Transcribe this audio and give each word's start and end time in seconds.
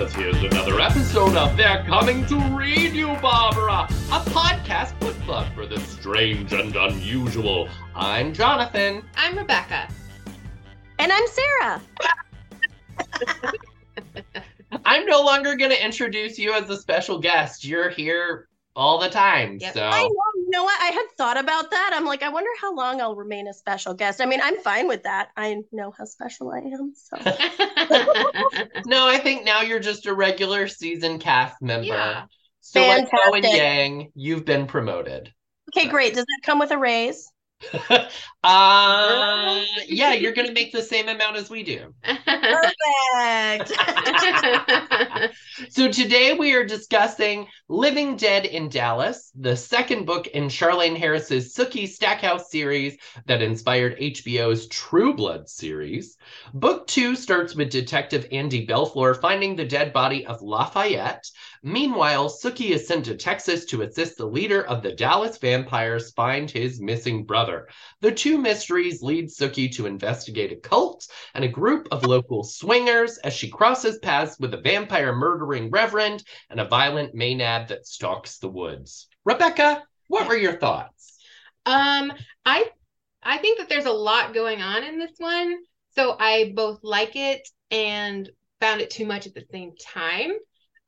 because 0.00 0.14
here's 0.14 0.42
another 0.42 0.80
episode 0.80 1.36
of 1.36 1.54
They're 1.58 1.84
Coming 1.84 2.24
to 2.24 2.36
Read 2.56 2.94
You, 2.94 3.08
Barbara, 3.20 3.82
a 3.82 4.20
podcast 4.30 4.98
book 4.98 5.14
club 5.26 5.46
for 5.54 5.66
the 5.66 5.78
strange 5.80 6.54
and 6.54 6.74
unusual. 6.74 7.68
I'm 7.94 8.32
Jonathan. 8.32 9.04
I'm 9.14 9.36
Rebecca. 9.36 9.88
And 10.98 11.12
I'm 11.12 11.24
Sarah. 11.26 11.82
I'm 14.86 15.04
no 15.04 15.20
longer 15.20 15.54
going 15.54 15.70
to 15.70 15.84
introduce 15.84 16.38
you 16.38 16.54
as 16.54 16.70
a 16.70 16.78
special 16.78 17.18
guest. 17.18 17.62
You're 17.62 17.90
here 17.90 18.48
all 18.76 18.98
the 18.98 19.08
time. 19.08 19.58
Yep. 19.60 19.74
So 19.74 19.82
I 19.84 20.02
know, 20.02 20.08
you 20.36 20.50
know 20.50 20.64
what? 20.64 20.80
I 20.80 20.86
had 20.86 21.06
thought 21.16 21.38
about 21.38 21.70
that. 21.70 21.90
I'm 21.94 22.04
like, 22.04 22.22
I 22.22 22.28
wonder 22.28 22.50
how 22.60 22.74
long 22.74 23.00
I'll 23.00 23.16
remain 23.16 23.46
a 23.48 23.54
special 23.54 23.94
guest. 23.94 24.20
I 24.20 24.26
mean, 24.26 24.40
I'm 24.42 24.58
fine 24.60 24.88
with 24.88 25.02
that. 25.04 25.28
I 25.36 25.56
know 25.72 25.92
how 25.96 26.04
special 26.04 26.50
I 26.50 26.58
am. 26.58 26.92
So 26.94 27.16
no, 28.86 29.08
I 29.08 29.18
think 29.22 29.44
now 29.44 29.62
you're 29.62 29.80
just 29.80 30.06
a 30.06 30.14
regular 30.14 30.68
season 30.68 31.18
cast 31.18 31.60
member. 31.60 31.86
Yeah. 31.86 32.24
So 32.60 32.80
like 32.86 33.10
Bow 33.10 33.32
and 33.34 33.44
Fantastic. 33.44 33.58
Yang, 33.60 34.12
you've 34.14 34.44
been 34.44 34.66
promoted. 34.66 35.32
okay, 35.76 35.88
great. 35.88 36.14
Does 36.14 36.24
that 36.24 36.40
come 36.42 36.58
with 36.58 36.70
a 36.70 36.78
raise? 36.78 37.30
uh 37.90 38.00
yeah, 39.86 40.12
you're 40.14 40.32
gonna 40.32 40.52
make 40.52 40.72
the 40.72 40.82
same 40.82 41.08
amount 41.08 41.36
as 41.36 41.50
we 41.50 41.62
do. 41.62 41.94
Perfect. 42.02 43.72
So 45.68 45.90
today 45.90 46.32
we 46.32 46.54
are 46.54 46.64
discussing 46.64 47.48
Living 47.72 48.16
Dead 48.16 48.46
in 48.46 48.68
Dallas, 48.68 49.30
the 49.32 49.56
second 49.56 50.04
book 50.04 50.26
in 50.26 50.48
Charlaine 50.48 50.96
Harris's 50.96 51.54
Sookie 51.54 51.86
Stackhouse 51.86 52.50
series 52.50 52.98
that 53.26 53.42
inspired 53.42 53.96
HBO's 54.00 54.66
True 54.66 55.14
Blood 55.14 55.48
series. 55.48 56.16
Book 56.52 56.88
two 56.88 57.14
starts 57.14 57.54
with 57.54 57.70
Detective 57.70 58.26
Andy 58.32 58.66
Bellefleur 58.66 59.20
finding 59.20 59.54
the 59.54 59.64
dead 59.64 59.92
body 59.92 60.26
of 60.26 60.42
Lafayette. 60.42 61.30
Meanwhile, 61.62 62.28
Sookie 62.30 62.70
is 62.70 62.88
sent 62.88 63.04
to 63.04 63.16
Texas 63.16 63.64
to 63.66 63.82
assist 63.82 64.18
the 64.18 64.26
leader 64.26 64.66
of 64.66 64.82
the 64.82 64.92
Dallas 64.92 65.38
vampires 65.38 66.10
find 66.10 66.50
his 66.50 66.80
missing 66.80 67.24
brother. 67.24 67.68
The 68.00 68.10
two 68.10 68.36
mysteries 68.36 69.00
lead 69.00 69.28
Sookie 69.28 69.70
to 69.76 69.86
investigate 69.86 70.50
a 70.50 70.56
cult 70.56 71.06
and 71.34 71.44
a 71.44 71.48
group 71.48 71.86
of 71.92 72.04
local 72.04 72.42
swingers 72.42 73.18
as 73.18 73.32
she 73.32 73.48
crosses 73.48 73.98
paths 73.98 74.40
with 74.40 74.54
a 74.54 74.60
vampire 74.60 75.14
murdering 75.14 75.70
reverend 75.70 76.24
and 76.48 76.58
a 76.58 76.64
violent 76.64 77.14
that 77.68 77.86
stalks 77.86 78.38
the 78.38 78.48
woods. 78.48 79.08
Rebecca, 79.24 79.82
what 80.08 80.28
were 80.28 80.36
your 80.36 80.58
thoughts? 80.58 81.18
um, 81.66 82.12
I 82.44 82.70
I 83.22 83.38
think 83.38 83.58
that 83.58 83.68
there's 83.68 83.86
a 83.86 83.92
lot 83.92 84.34
going 84.34 84.62
on 84.62 84.82
in 84.84 84.98
this 84.98 85.12
one. 85.18 85.58
So 85.94 86.16
I 86.18 86.52
both 86.54 86.80
like 86.82 87.16
it 87.16 87.48
and 87.70 88.28
found 88.60 88.80
it 88.80 88.90
too 88.90 89.06
much 89.06 89.26
at 89.26 89.34
the 89.34 89.44
same 89.52 89.72
time. 89.76 90.32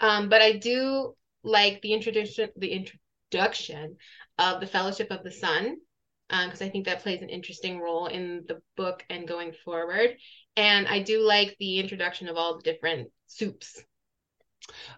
Um, 0.01 0.29
but 0.29 0.43
I 0.43 0.53
do 0.53 1.15
like 1.43 1.81
the 1.83 1.93
introduction 1.93 2.49
the 2.57 2.73
introduction 2.73 3.97
of 4.39 4.61
the 4.61 4.67
Fellowship 4.67 5.11
of 5.11 5.23
the 5.23 5.31
Sun. 5.31 5.77
because 6.29 6.63
I 6.63 6.69
think 6.69 6.87
that 6.87 7.03
plays 7.03 7.23
an 7.23 7.29
interesting 7.29 7.81
role 7.81 8.07
in 8.07 8.45
the 8.49 8.61
book 8.77 9.05
and 9.11 9.29
going 9.29 9.53
forward. 9.65 10.17
And 10.57 10.87
I 10.89 11.01
do 11.01 11.21
like 11.21 11.57
the 11.59 11.79
introduction 11.79 12.29
of 12.29 12.37
all 12.37 12.57
the 12.57 12.63
different 12.63 13.11
soups. 13.27 13.83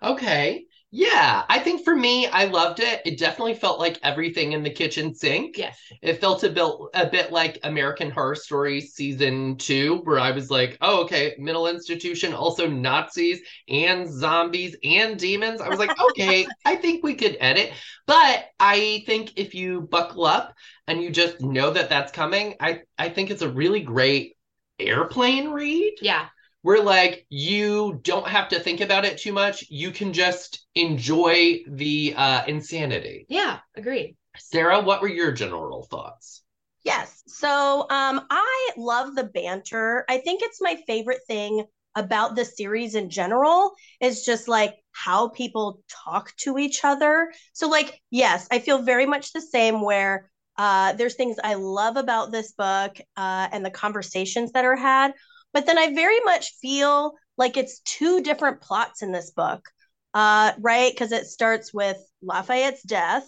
Okay. 0.03 0.67
Yeah, 0.97 1.45
I 1.49 1.59
think 1.59 1.83
for 1.85 1.97
me, 1.97 2.29
I 2.29 2.45
loved 2.45 2.79
it. 2.79 3.03
It 3.05 3.19
definitely 3.19 3.55
felt 3.55 3.81
like 3.81 3.99
everything 4.05 4.53
in 4.53 4.63
the 4.63 4.71
kitchen 4.71 5.13
sink. 5.13 5.59
Yes. 5.59 5.77
It 6.03 6.21
felt 6.21 6.45
a 6.45 6.49
bit 6.49 6.71
a 6.95 7.07
bit 7.07 7.33
like 7.33 7.59
American 7.65 8.13
Horror 8.13 8.37
Story 8.37 8.81
season 8.81 9.57
two, 9.57 10.03
where 10.05 10.21
I 10.21 10.31
was 10.31 10.53
like, 10.53 10.79
oh, 10.81 11.03
okay, 11.03 11.35
mental 11.37 11.67
institution, 11.67 12.33
also 12.33 12.69
Nazis 12.69 13.41
and 13.69 14.09
zombies 14.09 14.77
and 14.85 15.19
demons. 15.19 15.61
I 15.61 15.69
was 15.69 15.81
like, 15.81 15.91
okay, 16.11 16.47
I 16.65 16.77
think 16.77 17.03
we 17.03 17.17
could 17.17 17.37
edit. 17.41 17.73
But 18.07 18.45
I 18.61 19.03
think 19.05 19.33
if 19.35 19.53
you 19.53 19.81
buckle 19.81 20.27
up 20.27 20.55
and 20.87 21.03
you 21.03 21.11
just 21.11 21.41
know 21.41 21.73
that 21.73 21.89
that's 21.89 22.13
coming, 22.13 22.55
I 22.61 22.83
I 22.97 23.09
think 23.09 23.33
it's 23.33 23.43
a 23.43 23.51
really 23.51 23.81
great 23.81 24.37
airplane 24.79 25.49
read 25.51 25.95
Yeah. 26.01 26.29
Where 26.65 26.83
like 26.83 27.27
you 27.29 28.01
don't 28.03 28.27
have 28.27 28.49
to 28.49 28.59
think 28.59 28.81
about 28.81 29.05
it 29.05 29.19
too 29.19 29.35
much. 29.35 29.67
You 29.69 29.91
can 29.91 30.15
just 30.15 30.67
enjoy 30.75 31.59
the 31.69 32.15
uh 32.17 32.43
insanity. 32.47 33.27
Yeah. 33.29 33.59
Agreed. 33.77 34.17
Sarah, 34.39 34.81
what 34.81 35.03
were 35.03 35.09
your 35.09 35.31
general 35.31 35.83
thoughts? 35.85 36.43
Yes. 36.83 37.23
So 37.27 37.87
um, 37.91 38.27
I 38.31 38.71
love 38.79 39.15
the 39.15 39.25
banter. 39.25 40.07
I 40.09 40.17
think 40.17 40.41
it's 40.43 40.63
my 40.63 40.77
favorite 40.87 41.21
thing 41.27 41.67
about 41.95 42.35
the 42.35 42.47
series 42.47 42.95
in 42.95 43.11
general 43.11 43.73
is 44.01 44.25
just 44.25 44.49
like 44.49 44.75
how 44.93 45.29
people 45.29 45.83
talk 45.89 46.35
to 46.39 46.57
each 46.57 46.83
other. 46.83 47.31
So 47.53 47.69
like, 47.69 48.01
yes, 48.11 48.49
I 48.51 48.59
feel 48.59 48.79
very 48.81 49.05
much 49.05 49.35
the 49.35 49.43
same 49.43 49.83
where 49.83 50.31
uh, 50.57 50.95
there's 50.95 51.15
things 51.15 51.37
I 51.45 51.55
love 51.55 51.97
about 51.99 52.33
this 52.33 52.53
book 52.53 52.99
uh, 53.19 53.49
and 53.53 53.65
the 53.65 53.71
conversations 53.71 54.53
that 54.53 54.65
are 54.65 54.77
had, 54.77 55.13
but 55.55 55.65
then 55.65 55.79
I 55.79 55.95
very 55.95 56.21
much 56.21 56.53
feel 56.61 57.15
like 57.39 57.57
it's 57.57 57.81
two 57.81 58.21
different 58.21 58.61
plots 58.61 59.03
in 59.03 59.13
this 59.13 59.31
book, 59.31 59.71
uh, 60.13 60.53
right? 60.59 60.93
Because 60.93 61.13
it 61.13 61.27
starts 61.27 61.73
with 61.73 61.97
Lafayette's 62.23 62.83
death. 62.83 63.27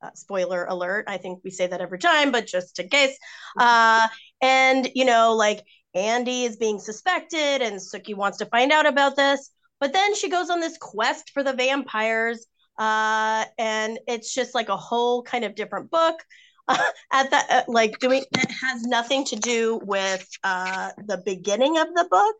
Uh, 0.00 0.10
spoiler 0.14 0.64
alert. 0.66 1.06
I 1.08 1.16
think 1.16 1.40
we 1.42 1.50
say 1.50 1.66
that 1.66 1.80
every 1.80 1.98
time, 1.98 2.30
but 2.30 2.46
just 2.46 2.78
in 2.78 2.88
case. 2.88 3.16
Uh, 3.58 4.06
and, 4.40 4.88
you 4.94 5.04
know, 5.04 5.34
like 5.34 5.64
Andy 5.94 6.44
is 6.44 6.56
being 6.56 6.78
suspected 6.78 7.62
and 7.62 7.76
Sookie 7.76 8.14
wants 8.14 8.38
to 8.38 8.46
find 8.46 8.70
out 8.70 8.86
about 8.86 9.16
this. 9.16 9.50
But 9.80 9.92
then 9.92 10.14
she 10.14 10.28
goes 10.28 10.50
on 10.50 10.60
this 10.60 10.78
quest 10.78 11.30
for 11.30 11.42
the 11.42 11.52
vampires. 11.52 12.46
Uh, 12.78 13.44
and 13.58 13.98
it's 14.06 14.32
just 14.32 14.54
like 14.54 14.68
a 14.68 14.76
whole 14.76 15.24
kind 15.24 15.44
of 15.44 15.56
different 15.56 15.90
book. 15.90 16.22
at 17.12 17.30
that, 17.30 17.46
uh, 17.50 17.62
like 17.68 17.98
doing 17.98 18.24
it 18.36 18.50
has 18.62 18.82
nothing 18.82 19.24
to 19.26 19.36
do 19.36 19.80
with 19.82 20.26
uh, 20.44 20.90
the 21.06 21.22
beginning 21.24 21.78
of 21.78 21.88
the 21.94 22.06
book. 22.10 22.36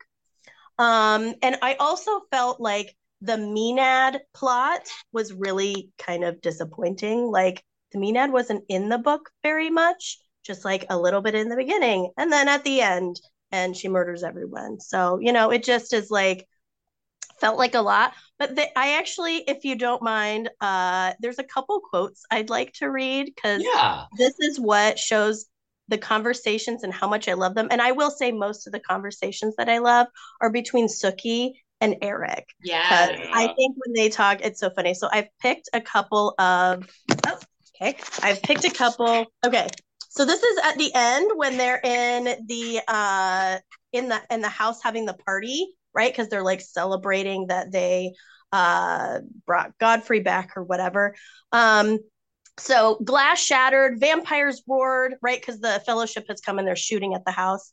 Um, 0.78 1.34
and 1.42 1.56
I 1.62 1.74
also 1.74 2.20
felt 2.30 2.60
like 2.60 2.94
the 3.20 3.36
Maenad 3.36 4.20
plot 4.34 4.88
was 5.12 5.32
really 5.32 5.90
kind 5.98 6.24
of 6.24 6.40
disappointing. 6.40 7.26
Like 7.30 7.64
the 7.92 7.98
Maenad 7.98 8.30
wasn't 8.30 8.64
in 8.68 8.88
the 8.88 8.98
book 8.98 9.30
very 9.42 9.70
much, 9.70 10.18
just 10.44 10.64
like 10.64 10.86
a 10.88 10.98
little 10.98 11.20
bit 11.20 11.34
in 11.34 11.48
the 11.48 11.56
beginning 11.56 12.12
and 12.16 12.30
then 12.30 12.48
at 12.48 12.64
the 12.64 12.80
end, 12.80 13.20
and 13.50 13.76
she 13.76 13.88
murders 13.88 14.22
everyone. 14.22 14.78
So, 14.78 15.18
you 15.20 15.32
know, 15.32 15.50
it 15.50 15.64
just 15.64 15.92
is 15.92 16.10
like 16.10 16.46
felt 17.40 17.58
like 17.58 17.74
a 17.74 17.80
lot. 17.80 18.14
But 18.38 18.56
the, 18.56 18.66
I 18.78 18.98
actually, 18.98 19.38
if 19.38 19.64
you 19.64 19.76
don't 19.76 20.02
mind, 20.02 20.50
uh, 20.60 21.12
there's 21.20 21.38
a 21.38 21.44
couple 21.44 21.80
quotes 21.80 22.22
I'd 22.30 22.50
like 22.50 22.72
to 22.74 22.90
read 22.90 23.26
because 23.34 23.62
Yeah. 23.62 24.04
this 24.16 24.34
is 24.40 24.58
what 24.60 24.98
shows 24.98 25.46
the 25.88 25.98
conversations 25.98 26.82
and 26.82 26.92
how 26.92 27.08
much 27.08 27.28
I 27.28 27.32
love 27.34 27.54
them. 27.54 27.68
And 27.70 27.80
I 27.80 27.92
will 27.92 28.10
say 28.10 28.30
most 28.30 28.66
of 28.66 28.72
the 28.72 28.80
conversations 28.80 29.54
that 29.56 29.68
I 29.68 29.78
love 29.78 30.06
are 30.40 30.50
between 30.50 30.86
Sookie 30.86 31.52
and 31.80 31.96
eric 32.02 32.44
Yeah. 32.62 33.08
I 33.32 33.46
think 33.56 33.76
when 33.76 33.94
they 33.94 34.08
talk, 34.08 34.40
it's 34.42 34.58
so 34.60 34.68
funny. 34.70 34.94
So 34.94 35.08
I've 35.12 35.28
picked 35.40 35.68
a 35.72 35.80
couple 35.80 36.34
of 36.38 36.84
oh, 37.26 37.38
okay. 37.80 37.96
I've 38.22 38.42
picked 38.42 38.64
a 38.64 38.70
couple. 38.70 39.26
Okay. 39.46 39.68
So 40.10 40.24
this 40.24 40.42
is 40.42 40.58
at 40.64 40.76
the 40.76 40.90
end 40.94 41.30
when 41.36 41.56
they're 41.56 41.80
in 41.84 42.46
the 42.46 42.80
uh 42.88 43.58
in 43.92 44.08
the 44.08 44.20
in 44.30 44.40
the 44.40 44.48
house 44.48 44.82
having 44.82 45.06
the 45.06 45.14
party, 45.14 45.68
right? 45.98 46.12
Because 46.12 46.28
they're 46.28 46.44
like 46.44 46.60
celebrating 46.60 47.48
that 47.48 47.72
they 47.72 48.14
uh 48.52 49.18
brought 49.46 49.76
Godfrey 49.78 50.20
back 50.20 50.56
or 50.56 50.62
whatever. 50.62 51.16
Um 51.52 51.98
so 52.58 52.98
glass 53.04 53.40
shattered, 53.40 54.00
vampires 54.00 54.62
roared, 54.66 55.14
right? 55.20 55.40
Because 55.40 55.60
the 55.60 55.82
fellowship 55.84 56.26
has 56.28 56.40
come 56.40 56.58
and 56.58 56.66
they're 56.66 56.76
shooting 56.76 57.14
at 57.14 57.24
the 57.24 57.32
house. 57.32 57.70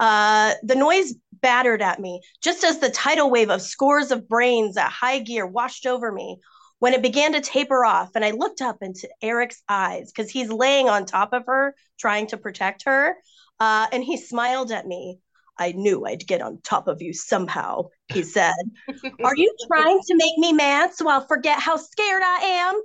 Uh, 0.00 0.54
the 0.64 0.74
noise 0.74 1.14
battered 1.40 1.82
at 1.82 2.00
me, 2.00 2.20
just 2.42 2.64
as 2.64 2.78
the 2.78 2.90
tidal 2.90 3.30
wave 3.30 3.50
of 3.50 3.62
scores 3.62 4.10
of 4.10 4.28
brains 4.28 4.76
at 4.76 4.90
high 4.90 5.20
gear 5.20 5.46
washed 5.46 5.86
over 5.86 6.10
me. 6.10 6.38
When 6.80 6.94
it 6.94 7.02
began 7.02 7.32
to 7.32 7.40
taper 7.40 7.84
off, 7.84 8.10
and 8.16 8.24
I 8.24 8.32
looked 8.32 8.60
up 8.60 8.78
into 8.82 9.08
Eric's 9.22 9.62
eyes 9.68 10.10
because 10.12 10.30
he's 10.30 10.50
laying 10.50 10.88
on 10.88 11.06
top 11.06 11.32
of 11.32 11.44
her, 11.46 11.74
trying 11.98 12.26
to 12.28 12.36
protect 12.36 12.84
her, 12.86 13.16
uh, 13.60 13.86
and 13.92 14.02
he 14.02 14.16
smiled 14.16 14.72
at 14.72 14.86
me. 14.86 15.20
I 15.58 15.72
knew 15.72 16.04
I'd 16.04 16.26
get 16.26 16.42
on 16.42 16.60
top 16.62 16.88
of 16.88 17.00
you 17.00 17.12
somehow, 17.12 17.88
he 18.12 18.22
said. 18.36 18.54
Are 19.22 19.36
you 19.36 19.54
trying 19.66 20.00
to 20.06 20.16
make 20.16 20.38
me 20.38 20.52
mad 20.52 20.94
so 20.94 21.08
I'll 21.08 21.26
forget 21.26 21.60
how 21.60 21.76
scared 21.76 22.22
I 22.24 22.38
am? 22.42 22.80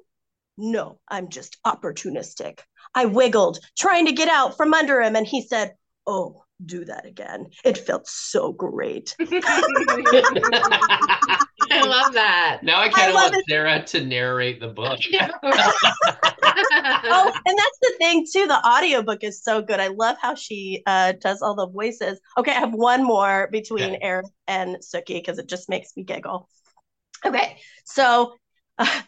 No, 0.57 0.99
I'm 1.07 1.29
just 1.29 1.57
opportunistic. 1.65 2.59
I 2.93 3.05
wiggled, 3.05 3.59
trying 3.77 4.07
to 4.07 4.11
get 4.11 4.27
out 4.27 4.57
from 4.57 4.73
under 4.73 5.01
him, 5.01 5.15
and 5.15 5.25
he 5.25 5.41
said, 5.41 5.73
Oh, 6.05 6.43
do 6.65 6.83
that 6.85 7.05
again. 7.05 7.47
It 7.63 7.77
felt 7.77 8.07
so 8.07 8.51
great. 8.51 9.15
I 9.19 9.35
love 11.85 12.13
that. 12.13 12.59
now 12.63 12.81
I 12.81 12.89
kind 12.89 13.09
of 13.09 13.15
want 13.15 13.35
it. 13.35 13.45
Sarah 13.47 13.83
to 13.83 14.05
narrate 14.05 14.59
the 14.59 14.67
book. 14.67 14.99
Oh, 17.11 17.31
and 17.45 17.57
that's 17.57 17.79
the 17.81 17.93
thing 17.99 18.25
too. 18.31 18.47
The 18.47 18.67
audiobook 18.67 19.23
is 19.23 19.43
so 19.43 19.61
good. 19.61 19.79
I 19.79 19.87
love 19.87 20.17
how 20.21 20.35
she 20.35 20.83
uh, 20.85 21.13
does 21.19 21.41
all 21.41 21.55
the 21.55 21.67
voices. 21.67 22.19
Okay, 22.37 22.51
I 22.51 22.59
have 22.59 22.73
one 22.73 23.03
more 23.03 23.49
between 23.51 23.95
Okay. 23.95 23.99
Eric 24.01 24.27
and 24.47 24.77
Sookie 24.77 25.15
because 25.15 25.39
it 25.39 25.47
just 25.47 25.69
makes 25.69 25.95
me 25.95 26.03
giggle. 26.03 26.49
Okay, 27.25 27.57
so, 27.85 28.35
uh, 28.77 29.01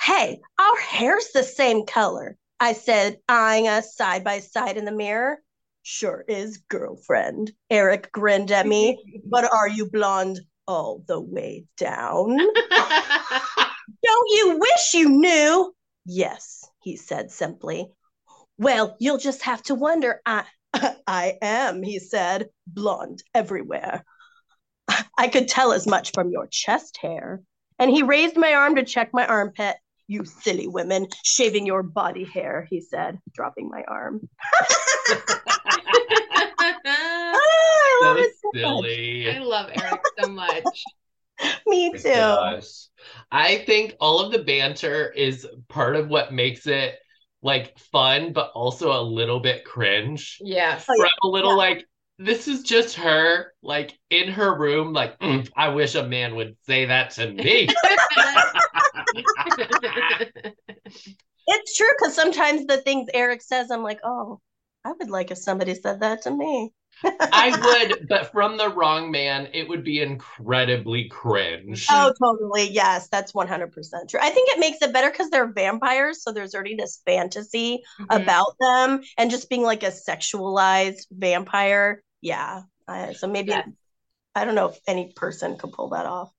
hey, 0.00 0.40
our 0.58 0.76
hair's 0.78 1.28
the 1.34 1.42
same 1.42 1.84
color. 1.84 2.36
I 2.60 2.72
said, 2.72 3.18
eyeing 3.28 3.68
us 3.68 3.94
side 3.96 4.24
by 4.24 4.40
side 4.40 4.76
in 4.76 4.84
the 4.84 4.92
mirror. 4.92 5.38
Sure 5.82 6.24
is, 6.28 6.58
girlfriend. 6.68 7.52
Eric 7.70 8.10
grinned 8.12 8.50
at 8.50 8.66
me. 8.66 9.20
but 9.24 9.52
are 9.52 9.68
you 9.68 9.90
blonde 9.90 10.40
all 10.66 11.02
the 11.06 11.20
way 11.20 11.64
down? 11.76 12.36
Don't 14.04 14.28
you 14.30 14.58
wish 14.58 14.94
you 14.94 15.08
knew? 15.08 15.74
Yes, 16.10 16.66
he 16.80 16.96
said 16.96 17.30
simply. 17.30 17.92
Well, 18.56 18.96
you'll 18.98 19.18
just 19.18 19.42
have 19.42 19.62
to 19.64 19.74
wonder. 19.74 20.22
I, 20.24 20.44
I 21.06 21.36
am, 21.42 21.82
he 21.82 21.98
said, 21.98 22.48
blonde 22.66 23.22
everywhere. 23.34 24.06
I 25.18 25.28
could 25.28 25.48
tell 25.48 25.72
as 25.72 25.86
much 25.86 26.12
from 26.14 26.30
your 26.30 26.46
chest 26.50 26.98
hair. 27.02 27.42
And 27.78 27.90
he 27.90 28.02
raised 28.02 28.38
my 28.38 28.54
arm 28.54 28.76
to 28.76 28.84
check 28.84 29.10
my 29.12 29.26
armpit. 29.26 29.76
You 30.06 30.24
silly 30.24 30.66
women, 30.66 31.08
shaving 31.24 31.66
your 31.66 31.82
body 31.82 32.24
hair, 32.24 32.66
he 32.70 32.80
said, 32.80 33.18
dropping 33.34 33.68
my 33.68 33.82
arm. 33.86 34.26
oh, 35.10 35.16
I 36.86 38.00
love 38.02 38.16
so 38.16 38.22
it 38.22 38.32
so 38.40 38.50
silly. 38.54 39.30
I 39.30 39.38
love 39.40 39.70
Eric 39.74 40.00
so 40.18 40.28
much. 40.30 40.84
Me 41.66 41.92
too. 41.92 42.08
gosh. 42.08 42.86
I 43.30 43.58
think 43.58 43.94
all 44.00 44.20
of 44.20 44.32
the 44.32 44.42
banter 44.42 45.10
is 45.10 45.46
part 45.68 45.96
of 45.96 46.08
what 46.08 46.32
makes 46.32 46.66
it 46.66 46.98
like 47.42 47.78
fun, 47.78 48.32
but 48.32 48.50
also 48.54 48.92
a 48.92 49.02
little 49.02 49.40
bit 49.40 49.64
cringe. 49.64 50.38
Yes. 50.42 50.86
Oh, 50.88 51.06
a 51.22 51.28
little 51.28 51.52
Yeah. 51.52 51.56
like, 51.56 51.84
this 52.18 52.48
is 52.48 52.62
just 52.62 52.96
her, 52.96 53.54
like 53.62 53.96
in 54.10 54.28
her 54.32 54.58
room, 54.58 54.92
like, 54.92 55.18
"Mm, 55.20 55.48
I 55.56 55.68
wish 55.68 55.94
a 55.94 56.02
man 56.02 56.34
would 56.34 56.56
say 56.66 56.86
that 56.86 57.10
to 57.12 57.30
me. 57.30 57.68
It's 61.50 61.76
true 61.76 61.88
because 61.98 62.14
sometimes 62.14 62.66
the 62.66 62.76
things 62.78 63.08
Eric 63.14 63.40
says, 63.40 63.70
I'm 63.70 63.82
like, 63.82 64.00
oh, 64.04 64.38
I 64.84 64.92
would 64.92 65.08
like 65.08 65.30
if 65.30 65.38
somebody 65.38 65.74
said 65.74 66.00
that 66.00 66.22
to 66.22 66.30
me. 66.30 66.72
I 67.30 67.50
would, 67.60 68.06
but 68.08 68.32
from 68.32 68.56
the 68.56 68.70
wrong 68.70 69.10
man, 69.10 69.48
it 69.52 69.68
would 69.68 69.84
be 69.84 70.00
incredibly 70.00 71.08
cringe. 71.08 71.90
Oh, 71.90 72.12
totally. 72.22 72.70
Yes, 72.70 73.08
that's 73.08 73.32
100% 73.32 74.10
true. 74.10 74.20
I 74.22 74.28
think 74.30 74.50
it 74.50 74.58
makes 74.60 74.78
it 74.82 74.92
better 74.92 75.10
because 75.10 75.30
they're 75.30 75.50
vampires. 75.52 76.22
So 76.22 76.32
there's 76.32 76.54
already 76.54 76.74
this 76.74 77.00
fantasy 77.06 77.82
Mhm. 77.98 78.08
about 78.10 78.56
them 78.60 79.00
and 79.16 79.30
just 79.30 79.48
being 79.48 79.62
like 79.62 79.82
a 79.82 79.86
sexualized 79.90 81.06
vampire. 81.10 82.02
Yeah. 82.20 82.62
Uh, 82.86 83.14
so 83.14 83.26
maybe, 83.26 83.54
Yes. 83.54 83.68
I 84.34 84.44
don't 84.44 84.54
know 84.56 84.70
if 84.70 84.78
any 84.88 85.12
person 85.14 85.58
could 85.58 85.72
pull 85.72 85.90
that 85.90 86.06
off. 86.06 86.32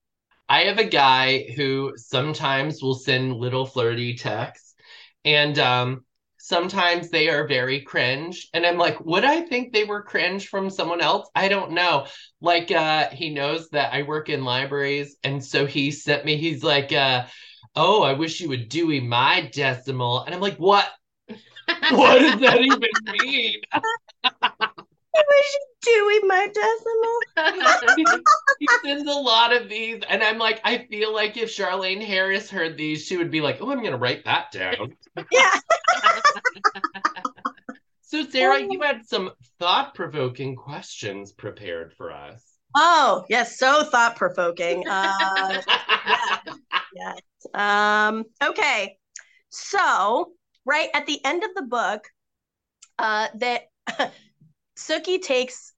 I 0.48 0.62
have 0.64 0.80
a 0.80 0.84
guy 0.86 1.44
who 1.56 1.94
sometimes 1.96 2.82
will 2.82 2.96
send 2.96 3.36
little 3.36 3.66
flirty 3.66 4.16
texts, 4.16 4.74
and 5.24 5.58
um, 5.60 6.06
sometimes 6.50 7.10
they 7.10 7.30
are 7.30 7.48
very 7.48 7.82
cringe. 7.82 8.50
And 8.54 8.66
I'm 8.66 8.78
like, 8.78 9.00
would 9.06 9.24
I 9.24 9.42
think 9.42 9.72
they 9.72 9.84
were 9.84 10.02
cringe 10.02 10.48
from 10.50 10.70
someone 10.70 11.00
else? 11.02 11.30
I 11.36 11.48
don't 11.48 11.72
know. 11.72 12.08
Like, 12.42 12.72
uh, 12.72 13.10
he 13.12 13.30
knows 13.30 13.70
that 13.70 13.94
I 13.94 14.04
work 14.04 14.30
in 14.30 14.44
libraries, 14.44 15.16
and 15.24 15.44
so 15.44 15.66
he 15.66 15.92
sent 15.92 16.26
me. 16.26 16.38
He's 16.38 16.64
like, 16.64 16.92
uh, 16.92 17.26
"Oh, 17.76 18.02
I 18.04 18.14
wish 18.14 18.42
you 18.42 18.50
would 18.50 18.70
Dewey 18.70 19.00
my 19.00 19.50
decimal," 19.54 20.22
and 20.24 20.34
I'm 20.34 20.42
like, 20.42 20.58
"What? 20.58 20.90
What 21.92 22.20
does 22.20 22.40
that 22.42 22.62
even 22.62 22.90
mean?" 23.24 23.62
Wish 25.28 25.56
Dewey 25.82 26.20
my 26.24 26.48
decimal. 26.54 27.96
he 28.60 28.68
sends 28.84 29.10
a 29.10 29.14
lot 29.14 29.54
of 29.56 29.70
these, 29.70 30.02
and 30.10 30.24
I'm 30.24 30.38
like, 30.38 30.62
I 30.64 30.86
feel 30.90 31.14
like 31.14 31.38
if 31.38 31.50
Charlaine 31.50 32.06
Harris 32.06 32.50
heard 32.50 32.78
these, 32.78 33.06
she 33.06 33.18
would 33.18 33.32
be 33.32 33.42
like, 33.42 33.58
"Oh, 33.62 33.72
I'm 33.72 33.84
gonna 33.84 33.98
write 33.98 34.26
that 34.26 34.52
down." 34.52 34.96
Yeah. 35.32 35.60
So, 38.10 38.26
Sarah, 38.26 38.60
you 38.68 38.82
had 38.82 39.08
some 39.08 39.30
thought-provoking 39.60 40.56
questions 40.56 41.32
prepared 41.32 41.94
for 41.94 42.12
us. 42.12 42.44
Oh, 42.76 43.24
yes. 43.30 43.60
So 43.60 43.84
thought 43.84 44.16
provoking. 44.16 44.84
Uh, 44.88 45.62
yes. 46.96 47.20
Um, 47.54 48.26
okay. 48.44 48.98
So, 49.50 50.32
right 50.66 50.90
at 50.96 51.06
the 51.06 51.24
end 51.24 51.44
of 51.44 51.52
the 51.54 51.62
book, 51.62 52.08
uh, 52.98 53.28
that 53.36 53.66
Sookie 54.80 55.22
takes 55.22 55.74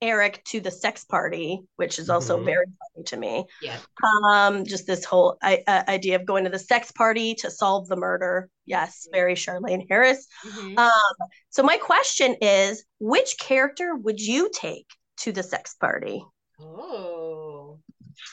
Eric 0.00 0.44
to 0.44 0.60
the 0.60 0.70
sex 0.70 1.04
party, 1.04 1.62
which 1.76 1.98
is 1.98 2.10
also 2.10 2.38
Mhm. 2.38 2.44
very 2.44 2.66
funny 2.66 3.04
to 3.04 3.16
me. 3.16 3.44
Yes. 3.62 3.80
Um, 4.28 4.64
just 4.64 4.86
this 4.86 5.04
whole 5.04 5.38
I, 5.42 5.62
uh, 5.66 5.84
idea 5.88 6.16
of 6.16 6.26
going 6.26 6.44
to 6.44 6.50
the 6.50 6.58
sex 6.58 6.92
party 6.92 7.34
to 7.36 7.50
solve 7.50 7.88
the 7.88 7.96
murder. 7.96 8.48
Yes, 8.66 9.08
very 9.12 9.34
Charlaine 9.34 9.86
Harris. 9.88 10.26
Mhm. 10.44 10.78
Um, 10.78 11.28
so 11.48 11.62
my 11.62 11.78
question 11.78 12.36
is, 12.40 12.84
which 12.98 13.38
character 13.38 13.94
would 13.94 14.20
you 14.20 14.50
take 14.52 14.86
to 15.18 15.32
the 15.32 15.42
sex 15.42 15.74
party? 15.74 16.24
Oh. 16.60 17.78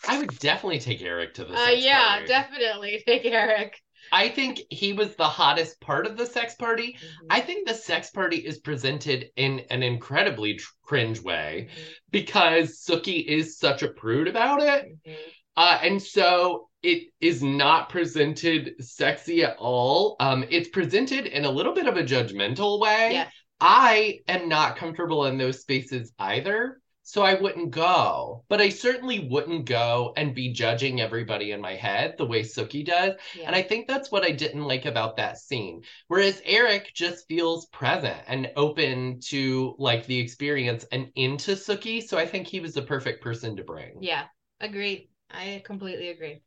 I 0.08 0.20
would 0.20 0.38
definitely 0.40 0.80
take 0.80 1.02
Eric 1.02 1.36
to 1.36 1.46
the 1.46 1.56
Uh, 1.60 1.70
yeah, 1.70 2.10
party. 2.18 2.28
definitely. 2.28 3.04
Take 3.06 3.26
Eric. 3.26 3.82
I 4.12 4.30
think 4.30 4.62
he 4.70 4.94
was 4.94 5.16
the 5.16 5.24
hottest 5.24 5.80
part 5.80 6.06
of 6.06 6.18
the 6.18 6.26
sex 6.26 6.56
party. 6.56 6.94
Mhm. 6.94 7.26
I 7.30 7.40
think 7.42 7.68
the 7.68 7.74
sex 7.74 8.10
party 8.10 8.38
is 8.38 8.60
presented 8.60 9.30
in 9.36 9.60
an 9.70 9.84
incredibly 9.84 10.56
tr- 10.56 10.70
cringe 10.84 11.22
way 11.22 11.70
Mhm. 11.70 11.94
because 12.12 12.84
Sookie 12.86 13.26
is 13.26 13.58
such 13.58 13.84
a 13.84 13.88
prude 13.90 14.28
about 14.28 14.62
it. 14.62 14.86
Mhm. 15.08 15.16
Uh, 15.56 15.80
and 15.82 16.02
so 16.02 16.70
it 16.82 17.10
is 17.20 17.44
not 17.44 17.90
presented 17.90 18.74
sexy 18.84 19.44
at 19.44 19.56
all. 19.58 20.16
Um, 20.20 20.46
it's 20.50 20.70
presented 20.70 21.28
in 21.28 21.46
a 21.46 21.52
little 21.52 21.74
bit 21.74 21.88
of 21.88 21.96
a 21.96 22.04
judgmental 22.04 22.80
way. 22.80 23.12
Yes. 23.14 23.32
I 23.60 24.22
am 24.28 24.50
not 24.50 24.78
comfortable 24.78 25.28
in 25.28 25.38
those 25.38 25.62
spaces 25.62 26.12
either. 26.18 26.81
So 27.04 27.24
I 27.24 27.34
wouldn't 27.34 27.72
go. 27.72 28.46
But 28.48 28.62
I 28.62 28.70
certainly 28.70 29.28
wouldn't 29.30 29.66
go 29.66 30.14
and 30.18 30.36
be 30.36 30.54
judging 30.54 31.02
everybody 31.02 31.52
in 31.52 31.60
my 31.62 31.76
head 31.76 32.16
the 32.18 32.26
way 32.26 32.42
Sookie 32.44 32.86
does. 32.86 33.16
Yeah. 33.34 33.46
And 33.48 33.56
I 33.56 33.62
think 33.64 33.88
that's 33.88 34.12
what 34.12 34.24
I 34.24 34.32
didn't 34.32 34.64
like 34.66 34.86
about 34.86 35.18
that 35.18 35.38
scene. 35.38 35.84
Whereas 36.08 36.42
Eric 36.46 36.92
just 36.94 37.28
feels 37.28 37.66
present 37.68 38.20
and 38.28 38.52
open 38.56 39.20
to 39.26 39.76
like 39.80 40.06
the 40.06 40.20
experience 40.20 40.86
and 40.92 41.12
into 41.16 41.54
Sookie. 41.54 42.04
So 42.08 42.18
I 42.18 42.26
think 42.26 42.48
he 42.48 42.60
was 42.60 42.74
the 42.74 42.82
perfect 42.84 43.24
person 43.24 43.56
to 43.58 43.64
bring. 43.64 43.98
yeah. 44.02 44.26
Agreed. 44.60 45.10
I 45.32 45.62
completely 45.66 46.10
agree. 46.10 46.44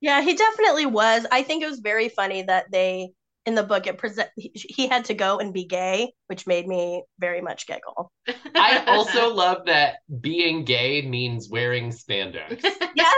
Yeah, 0.00 0.22
he 0.22 0.34
definitely 0.34 0.86
was. 0.86 1.26
I 1.30 1.42
think 1.42 1.62
it 1.62 1.68
was 1.68 1.80
very 1.80 2.08
funny 2.08 2.42
that 2.44 2.70
they 2.70 3.10
in 3.46 3.54
the 3.54 3.62
book 3.62 3.86
it 3.86 3.98
present 3.98 4.28
he, 4.36 4.52
he 4.54 4.86
had 4.86 5.06
to 5.06 5.14
go 5.14 5.38
and 5.38 5.52
be 5.52 5.64
gay, 5.64 6.12
which 6.26 6.46
made 6.46 6.66
me 6.66 7.02
very 7.18 7.40
much 7.40 7.66
giggle. 7.66 8.12
I 8.54 8.84
also 8.86 9.34
love 9.34 9.66
that 9.66 9.96
being 10.20 10.64
gay 10.64 11.02
means 11.02 11.48
wearing 11.48 11.90
spandex. 11.90 12.62
yes 12.94 13.14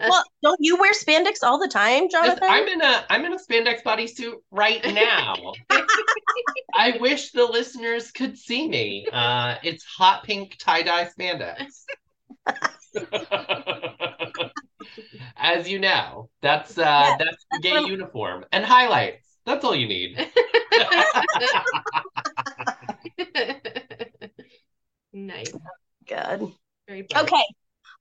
Well, 0.00 0.24
don't 0.42 0.58
you 0.60 0.78
wear 0.78 0.92
spandex 0.92 1.36
all 1.42 1.58
the 1.58 1.68
time, 1.68 2.08
Jonathan? 2.10 2.42
I'm 2.42 2.66
in 2.66 2.82
a 2.82 3.04
I'm 3.08 3.24
in 3.24 3.32
a 3.32 3.38
spandex 3.38 3.82
bodysuit 3.82 4.34
right 4.50 4.84
now. 4.92 5.34
I 6.74 6.96
wish 7.00 7.32
the 7.32 7.44
listeners 7.44 8.10
could 8.10 8.36
see 8.36 8.68
me. 8.68 9.06
Uh, 9.12 9.56
it's 9.62 9.84
hot 9.84 10.24
pink 10.24 10.56
tie 10.58 10.82
dye 10.82 11.06
spandex. 11.06 11.84
As 15.36 15.68
you 15.68 15.78
know, 15.78 16.28
that's 16.40 16.76
uh, 16.76 16.82
Yeah, 16.82 17.16
that's 17.18 17.46
the 17.50 17.60
gay 17.60 17.72
what 17.72 17.90
uniform 17.90 18.44
and 18.52 18.64
highlights. 18.64 19.31
That's 19.44 19.64
all 19.64 19.74
you 19.74 19.88
need. 19.88 20.16
nice. 25.12 25.52
Good. 26.06 26.52
Very 26.88 27.02
bright. 27.02 27.24
Okay. 27.24 27.44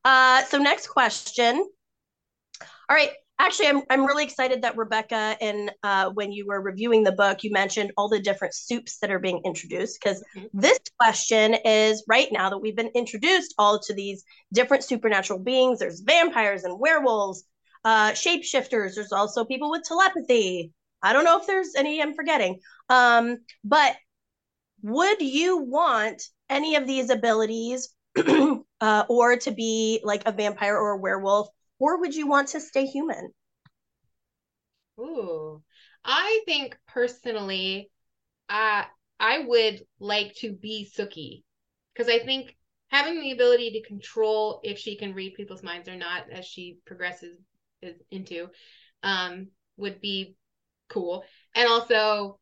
Uh, 0.05 0.43
so 0.43 0.57
next 0.57 0.87
question. 0.87 1.67
All 2.89 2.95
right. 2.95 3.11
Actually, 3.39 3.69
I'm 3.69 3.81
I'm 3.89 4.05
really 4.05 4.23
excited 4.23 4.61
that 4.61 4.77
Rebecca, 4.77 5.35
and 5.41 5.71
uh, 5.81 6.11
when 6.11 6.31
you 6.31 6.45
were 6.45 6.61
reviewing 6.61 7.03
the 7.03 7.11
book, 7.11 7.43
you 7.43 7.51
mentioned 7.51 7.91
all 7.97 8.07
the 8.07 8.19
different 8.19 8.53
soups 8.53 8.99
that 8.99 9.09
are 9.09 9.17
being 9.17 9.41
introduced. 9.45 9.99
Because 9.99 10.23
Mhm. 10.37 10.49
this 10.53 10.77
question 10.99 11.55
is 11.65 12.03
right 12.07 12.27
now 12.31 12.51
that 12.51 12.59
we've 12.59 12.75
been 12.75 12.91
introduced 12.93 13.55
all 13.57 13.79
to 13.79 13.95
these 13.95 14.23
different 14.53 14.83
supernatural 14.83 15.39
beings. 15.39 15.79
There's 15.79 16.01
vampires 16.01 16.65
and 16.65 16.79
werewolves, 16.79 17.43
uh, 17.83 18.11
shapeshifters. 18.11 18.93
There's 18.93 19.11
also 19.11 19.43
people 19.43 19.71
with 19.71 19.81
telepathy. 19.85 20.71
I 21.01 21.13
don't 21.13 21.25
know 21.25 21.39
if 21.39 21.47
there's 21.47 21.75
any 21.75 22.01
I'm 22.01 22.13
forgetting. 22.13 22.59
Um, 22.89 23.37
but 23.63 23.95
would 24.83 25.21
you 25.21 25.57
want 25.57 26.21
any 26.49 26.75
of 26.75 26.87
these 26.87 27.09
abilities 27.09 27.89
uh, 28.81 29.03
or 29.09 29.37
to 29.37 29.51
be 29.51 30.01
like 30.03 30.23
a 30.25 30.31
vampire 30.31 30.77
or 30.77 30.91
a 30.91 30.97
werewolf, 30.97 31.47
or 31.79 31.99
would 31.99 32.15
you 32.15 32.27
want 32.27 32.49
to 32.49 32.59
stay 32.59 32.85
human? 32.85 33.31
Ooh. 34.99 35.61
I 36.03 36.41
think 36.45 36.77
personally, 36.87 37.91
uh, 38.49 38.83
I 39.19 39.39
would 39.39 39.85
like 39.99 40.35
to 40.37 40.51
be 40.51 40.91
Sookie 40.97 41.43
because 41.93 42.11
I 42.11 42.19
think 42.19 42.55
having 42.89 43.21
the 43.21 43.31
ability 43.31 43.71
to 43.71 43.87
control 43.87 44.59
if 44.63 44.79
she 44.79 44.97
can 44.97 45.13
read 45.13 45.35
people's 45.35 45.63
minds 45.63 45.87
or 45.87 45.95
not 45.95 46.29
as 46.31 46.45
she 46.45 46.79
progresses 46.85 47.37
into, 48.09 48.49
um, 49.03 49.47
would 49.77 50.01
be 50.01 50.35
cool. 50.91 51.23
And 51.55 51.67
also, 51.67 52.39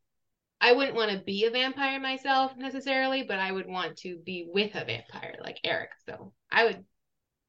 I 0.62 0.74
wouldn't 0.74 0.96
want 0.96 1.12
to 1.12 1.20
be 1.20 1.46
a 1.46 1.52
vampire 1.52 2.00
myself 2.00 2.56
necessarily, 2.58 3.24
but 3.24 3.40
I 3.40 3.52
would 3.52 3.68
want 3.68 3.98
to 4.00 4.18
be 4.18 4.50
with 4.52 4.76
a 4.76 4.84
vampire 4.84 5.36
like 5.42 5.60
Eric. 5.64 5.92
So 6.08 6.34
I 6.52 6.66
would 6.66 6.84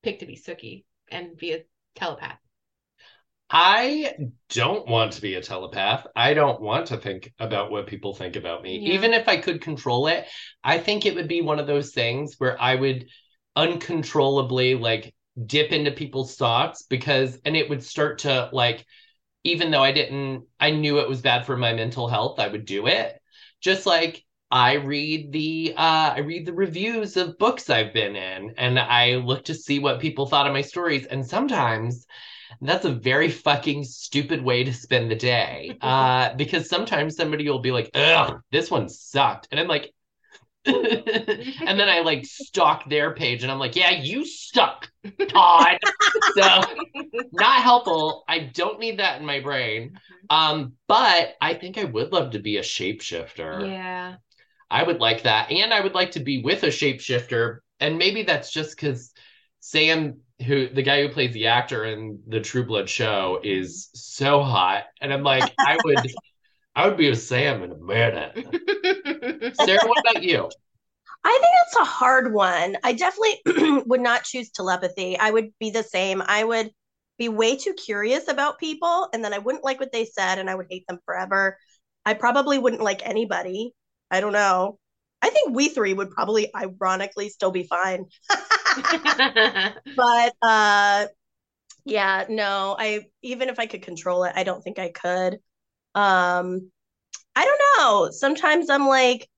pick 0.02 0.20
to 0.20 0.26
be 0.26 0.36
Sookie 0.36 0.84
and 1.10 1.36
be 1.36 1.52
a 1.52 1.64
telepath. 1.96 2.38
I 3.52 4.14
don't 4.50 4.86
want 4.86 5.14
to 5.14 5.22
be 5.22 5.34
a 5.34 5.42
telepath. 5.42 6.06
I 6.14 6.34
don't 6.34 6.60
want 6.60 6.86
to 6.86 6.98
think 6.98 7.32
about 7.40 7.72
what 7.72 7.88
people 7.88 8.14
think 8.14 8.36
about 8.36 8.62
me. 8.62 8.78
Yeah. 8.78 8.92
Even 8.92 9.12
if 9.12 9.26
I 9.28 9.38
could 9.38 9.60
control 9.60 10.06
it, 10.06 10.24
I 10.62 10.78
think 10.78 11.04
it 11.04 11.16
would 11.16 11.26
be 11.26 11.42
one 11.42 11.58
of 11.58 11.66
those 11.66 11.90
things 11.90 12.36
where 12.38 12.60
I 12.62 12.76
would 12.76 13.06
uncontrollably 13.56 14.76
like 14.76 15.12
dip 15.46 15.72
into 15.72 15.90
people's 15.90 16.36
thoughts 16.36 16.84
because, 16.88 17.40
and 17.44 17.56
it 17.56 17.68
would 17.68 17.82
start 17.82 18.18
to 18.20 18.50
like, 18.52 18.86
even 19.44 19.70
though 19.70 19.82
I 19.82 19.92
didn't, 19.92 20.44
I 20.58 20.70
knew 20.70 20.98
it 21.00 21.08
was 21.08 21.22
bad 21.22 21.46
for 21.46 21.56
my 21.56 21.72
mental 21.72 22.08
health, 22.08 22.38
I 22.38 22.48
would 22.48 22.64
do 22.64 22.86
it. 22.86 23.20
Just 23.60 23.86
like 23.86 24.24
I 24.50 24.74
read 24.74 25.32
the 25.32 25.74
uh 25.76 26.12
I 26.16 26.18
read 26.20 26.46
the 26.46 26.52
reviews 26.52 27.16
of 27.16 27.38
books 27.38 27.70
I've 27.70 27.92
been 27.92 28.16
in 28.16 28.54
and 28.58 28.78
I 28.78 29.16
look 29.16 29.44
to 29.44 29.54
see 29.54 29.78
what 29.78 30.00
people 30.00 30.26
thought 30.26 30.46
of 30.46 30.52
my 30.52 30.62
stories 30.62 31.06
and 31.06 31.24
sometimes 31.26 32.06
that's 32.60 32.84
a 32.84 32.92
very 32.92 33.30
fucking 33.30 33.84
stupid 33.84 34.42
way 34.42 34.64
to 34.64 34.72
spend 34.74 35.10
the 35.10 35.16
day. 35.16 35.78
Uh 35.82 36.34
because 36.36 36.68
sometimes 36.68 37.16
somebody 37.16 37.48
will 37.48 37.60
be 37.60 37.72
like, 37.72 37.90
"Ugh, 37.94 38.40
this 38.52 38.70
one 38.70 38.88
sucked." 38.88 39.48
And 39.50 39.60
I'm 39.60 39.68
like 39.68 39.92
and 40.66 41.80
then 41.80 41.88
I 41.88 42.00
like 42.00 42.26
stalk 42.26 42.88
their 42.88 43.14
page 43.14 43.42
and 43.42 43.50
I'm 43.50 43.58
like, 43.58 43.76
"Yeah, 43.76 43.90
you 43.90 44.26
suck, 44.26 44.90
Todd." 45.28 45.78
so 46.34 46.62
not 47.32 47.62
helpful. 47.62 48.24
I 48.28 48.50
don't 48.52 48.78
need 48.78 48.98
that 48.98 49.20
in 49.20 49.26
my 49.26 49.40
brain. 49.40 49.98
Um, 50.28 50.74
but 50.86 51.34
I 51.40 51.54
think 51.54 51.78
I 51.78 51.84
would 51.84 52.12
love 52.12 52.32
to 52.32 52.38
be 52.38 52.58
a 52.58 52.62
shapeshifter. 52.62 53.66
Yeah. 53.68 54.16
I 54.70 54.82
would 54.82 55.00
like 55.00 55.24
that. 55.24 55.50
And 55.50 55.72
I 55.74 55.80
would 55.80 55.94
like 55.94 56.12
to 56.12 56.20
be 56.20 56.42
with 56.42 56.62
a 56.62 56.68
shapeshifter. 56.68 57.58
And 57.80 57.98
maybe 57.98 58.22
that's 58.22 58.52
just 58.52 58.76
because 58.76 59.12
Sam, 59.60 60.20
who 60.46 60.68
the 60.68 60.82
guy 60.82 61.02
who 61.02 61.08
plays 61.08 61.32
the 61.32 61.48
actor 61.48 61.84
in 61.84 62.20
the 62.28 62.40
True 62.40 62.64
Blood 62.64 62.88
show, 62.88 63.40
is 63.42 63.90
so 63.94 64.42
hot. 64.42 64.84
And 65.00 65.12
I'm 65.12 65.22
like, 65.22 65.52
I 65.58 65.78
would 65.84 66.12
I 66.76 66.86
would 66.86 66.96
be 66.96 67.10
with 67.10 67.20
Sam 67.20 67.62
in 67.64 67.72
a 67.72 67.76
minute. 67.76 68.46
Sarah, 69.54 69.86
what 69.86 69.98
about 69.98 70.22
you? 70.22 70.50
I 71.22 71.30
think 71.30 71.54
that's 71.64 71.88
a 71.88 71.90
hard 71.90 72.32
one. 72.32 72.76
I 72.82 72.92
definitely 72.92 73.82
would 73.86 74.00
not 74.00 74.24
choose 74.24 74.50
telepathy. 74.50 75.18
I 75.18 75.30
would 75.30 75.50
be 75.58 75.70
the 75.70 75.82
same. 75.82 76.22
I 76.24 76.44
would 76.44 76.70
be 77.18 77.28
way 77.28 77.56
too 77.56 77.74
curious 77.74 78.28
about 78.28 78.58
people 78.58 79.08
and 79.12 79.22
then 79.22 79.34
I 79.34 79.38
wouldn't 79.38 79.64
like 79.64 79.78
what 79.78 79.92
they 79.92 80.06
said 80.06 80.38
and 80.38 80.48
I 80.48 80.54
would 80.54 80.68
hate 80.70 80.86
them 80.88 80.98
forever. 81.04 81.58
I 82.06 82.14
probably 82.14 82.58
wouldn't 82.58 82.82
like 82.82 83.06
anybody. 83.06 83.74
I 84.10 84.20
don't 84.20 84.32
know. 84.32 84.78
I 85.20 85.28
think 85.28 85.54
we 85.54 85.68
three 85.68 85.92
would 85.92 86.10
probably 86.10 86.50
ironically 86.56 87.28
still 87.28 87.50
be 87.50 87.64
fine. 87.64 88.06
but 89.96 90.34
uh 90.40 91.06
yeah, 91.84 92.24
no, 92.28 92.76
I 92.78 93.06
even 93.22 93.50
if 93.50 93.58
I 93.58 93.66
could 93.66 93.82
control 93.82 94.24
it, 94.24 94.32
I 94.34 94.44
don't 94.44 94.62
think 94.62 94.78
I 94.78 94.88
could. 94.88 95.34
Um 95.94 96.70
I 97.36 97.44
don't 97.44 97.60
know. 97.76 98.10
Sometimes 98.10 98.70
I'm 98.70 98.86
like 98.88 99.28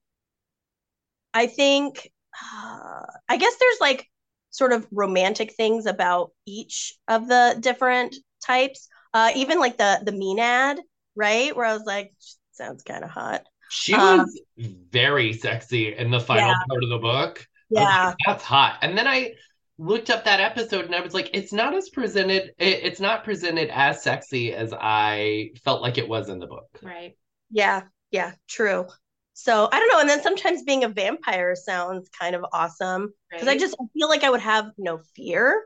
I 1.34 1.46
think 1.46 2.10
uh, 2.54 3.02
I 3.28 3.36
guess 3.36 3.54
there's 3.58 3.80
like 3.80 4.06
sort 4.50 4.72
of 4.72 4.86
romantic 4.92 5.54
things 5.54 5.86
about 5.86 6.32
each 6.46 6.94
of 7.08 7.28
the 7.28 7.56
different 7.60 8.16
types. 8.44 8.88
Uh 9.14 9.30
even 9.36 9.58
like 9.60 9.78
the 9.78 10.00
the 10.04 10.12
Maenad, 10.12 10.78
right? 11.16 11.54
Where 11.56 11.66
I 11.66 11.74
was 11.74 11.84
like 11.86 12.12
sounds 12.52 12.82
kind 12.82 13.04
of 13.04 13.10
hot. 13.10 13.44
She 13.68 13.98
Um, 13.98 14.26
was 14.26 14.40
very 14.58 15.32
sexy 15.32 15.94
in 15.96 16.10
the 16.10 16.20
final 16.20 16.50
Yeah. 16.50 16.64
part 16.68 16.84
of 16.84 16.90
the 16.90 16.98
book. 16.98 17.46
Yeah. 17.70 18.14
like, 18.14 18.26
that's 18.26 18.44
hot. 18.44 18.78
And 18.82 18.96
then 18.96 19.08
I 19.08 19.34
looked 19.78 20.10
up 20.10 20.24
that 20.24 20.40
episode 20.40 20.84
and 20.84 20.94
I 20.94 21.00
was 21.00 21.14
like, 21.14 21.30
it's 21.32 21.52
not 21.52 21.74
as 21.74 21.88
presented, 21.88 22.52
it, 22.58 22.84
it's 22.84 23.00
not 23.00 23.24
presented 23.24 23.70
as 23.70 24.02
sexy 24.02 24.52
as 24.54 24.72
I 24.78 25.52
felt 25.64 25.82
like 25.82 25.98
it 25.98 26.08
was 26.08 26.28
in 26.28 26.38
the 26.38 26.46
book. 26.46 26.68
right. 26.80 27.16
Yeah, 27.50 27.82
yeah, 28.10 28.32
true. 28.48 28.86
So 29.34 29.68
I 29.72 29.78
don't 29.78 29.88
know. 29.92 30.00
And 30.00 30.08
then 30.08 30.22
sometimes 30.22 30.62
being 30.62 30.84
a 30.84 30.88
vampire 30.88 31.54
sounds 31.56 32.08
kind 32.10 32.34
of 32.36 32.44
awesome 32.52 33.12
because 33.38 33.48
I 33.48 33.56
just 33.56 33.76
feel 33.94 34.08
like 34.08 34.24
I 34.24 34.30
would 34.30 34.40
have 34.40 34.72
no 34.78 34.98
fear, 35.16 35.64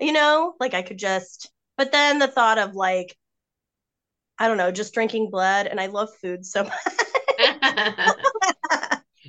you 0.00 0.12
know, 0.12 0.54
like 0.60 0.74
I 0.74 0.82
could 0.82 0.98
just, 0.98 1.50
but 1.76 1.92
then 1.92 2.18
the 2.20 2.28
thought 2.28 2.58
of 2.58 2.74
like, 2.74 3.16
I 4.38 4.48
don't 4.48 4.56
know, 4.56 4.70
just 4.70 4.94
drinking 4.94 5.30
blood 5.30 5.66
and 5.66 5.80
I 5.80 5.86
love 5.86 6.14
food 6.16 6.44
so 6.44 6.64
much. 6.64 6.72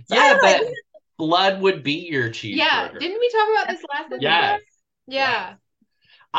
So 0.05 0.15
Yeah, 0.15 0.37
but 0.41 0.63
blood 1.17 1.61
would 1.61 1.83
be 1.83 2.07
your 2.09 2.29
cheeseburger. 2.29 2.57
yeah. 2.57 2.89
Didn't 2.99 3.19
we 3.19 3.29
talk 3.31 3.49
about 3.51 3.67
this 3.67 3.83
last 3.91 4.11
episode? 4.11 4.21
Yes. 4.21 4.61
Yeah. 5.07 5.55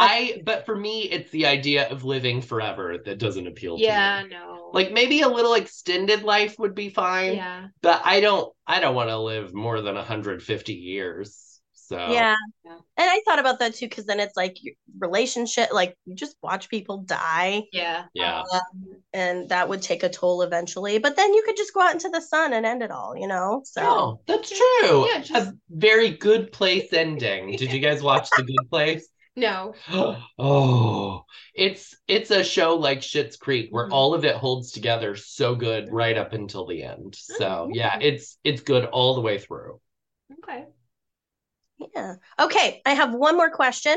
I 0.01 0.43
but 0.45 0.67
for 0.67 0.77
me 0.77 1.03
it's 1.03 1.31
the 1.31 1.47
idea 1.47 1.89
of 1.89 2.05
living 2.05 2.41
forever 2.41 2.99
that 3.05 3.19
doesn't 3.19 3.47
appeal 3.47 3.77
to 3.77 3.83
me. 3.83 3.87
Yeah, 3.87 4.25
no. 4.29 4.71
Like 4.73 4.93
maybe 4.93 5.23
a 5.23 5.29
little 5.29 5.55
extended 5.55 6.23
life 6.23 6.59
would 6.59 6.75
be 6.75 6.91
fine, 6.91 7.37
yeah. 7.37 7.69
but 7.83 8.03
I 8.05 8.21
don't 8.21 8.53
I 8.67 8.81
don't 8.81 8.95
want 8.95 9.11
to 9.11 9.19
live 9.19 9.55
more 9.55 9.81
than 9.81 9.95
150 9.95 10.73
years. 10.75 11.45
So 11.73 11.97
Yeah. 11.97 12.35
Yeah. 12.67 12.77
And 12.99 13.11
I 13.11 13.23
thought 13.25 13.39
about 13.39 13.61
that 13.61 13.75
too, 13.75 13.89
because 13.89 14.05
then 14.05 14.21
it's 14.21 14.37
like 14.37 14.63
your 14.63 14.75
relationship, 14.99 15.73
like 15.73 15.97
you 16.05 16.15
just 16.15 16.37
watch 16.43 16.69
people 16.69 16.99
die. 16.99 17.63
Yeah. 17.73 18.05
yeah. 18.13 18.43
Um, 18.43 19.01
and 19.15 19.49
that 19.49 19.71
would 19.71 19.81
take 19.81 20.03
a 20.03 20.11
toll 20.11 20.43
eventually. 20.43 20.99
But 20.99 21.17
then 21.17 21.33
you 21.33 21.43
could 21.47 21.57
just 21.57 21.73
go 21.73 21.81
out 21.81 21.95
into 21.95 22.11
the 22.11 22.21
sun 22.21 22.53
and 22.53 22.67
end 22.67 22.83
it 22.83 22.91
all, 22.91 23.17
you 23.17 23.27
know? 23.27 23.63
So 23.65 23.81
Oh, 23.83 24.21
that's 24.27 24.51
true. 24.51 25.09
Yeah, 25.09 25.23
just- 25.23 25.49
A 25.49 25.57
very 25.71 26.11
good 26.11 26.53
place 26.53 26.93
ending. 26.93 27.57
Did 27.57 27.73
you 27.73 27.81
guys 27.81 28.03
watch 28.03 28.29
The 28.37 28.43
Good 28.43 28.69
Place? 28.69 29.09
No. 29.39 29.75
oh, 30.39 31.25
it's 31.55 31.97
it's 32.09 32.31
a 32.31 32.43
show 32.43 32.75
like 32.77 33.01
Schitt's 33.01 33.37
Creek 33.37 33.69
where 33.71 33.87
Mhm. 33.87 33.93
all 33.93 34.15
of 34.15 34.25
it 34.25 34.35
holds 34.35 34.73
together 34.73 35.15
so 35.17 35.55
good 35.55 35.93
right 35.93 36.17
up 36.19 36.33
until 36.33 36.67
the 36.67 36.83
end. 36.83 37.15
So 37.15 37.45
Oh, 37.45 37.71
yeah, 37.73 37.99
it's 38.01 38.39
it's 38.45 38.63
good 38.63 38.85
all 38.87 39.15
the 39.15 39.21
way 39.21 39.39
through. 39.39 39.81
Okay. 40.39 40.67
yeah. 41.95 42.15
Okay, 42.39 42.83
I 42.85 42.95
have 42.95 43.15
one 43.15 43.37
more 43.37 43.51
question. 43.51 43.97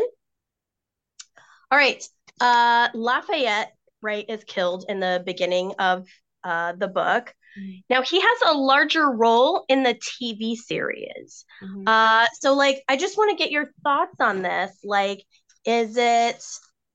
All 1.71 1.77
right. 1.77 2.03
Uh 2.39 2.89
Lafayette, 2.93 3.73
right, 4.01 4.25
is 4.29 4.43
killed 4.43 4.85
in 4.87 4.99
the 4.99 5.21
beginning 5.25 5.73
of 5.79 6.07
uh 6.43 6.73
the 6.73 6.87
book. 6.87 7.33
Mhm. 7.59 7.83
Now 7.89 8.01
he 8.01 8.19
has 8.19 8.37
a 8.47 8.57
larger 8.57 9.09
role 9.09 9.65
in 9.67 9.83
the 9.83 9.93
TV 9.95 10.55
series. 10.55 11.45
Mhm. 11.63 11.83
Uh, 11.87 12.27
so 12.39 12.53
like, 12.53 12.83
I 12.87 12.97
just 12.97 13.17
want 13.17 13.31
to 13.31 13.43
get 13.43 13.51
your 13.51 13.71
thoughts 13.83 14.15
on 14.19 14.41
this. 14.41 14.77
Like, 14.83 15.23
is 15.65 15.97
it? 15.97 16.43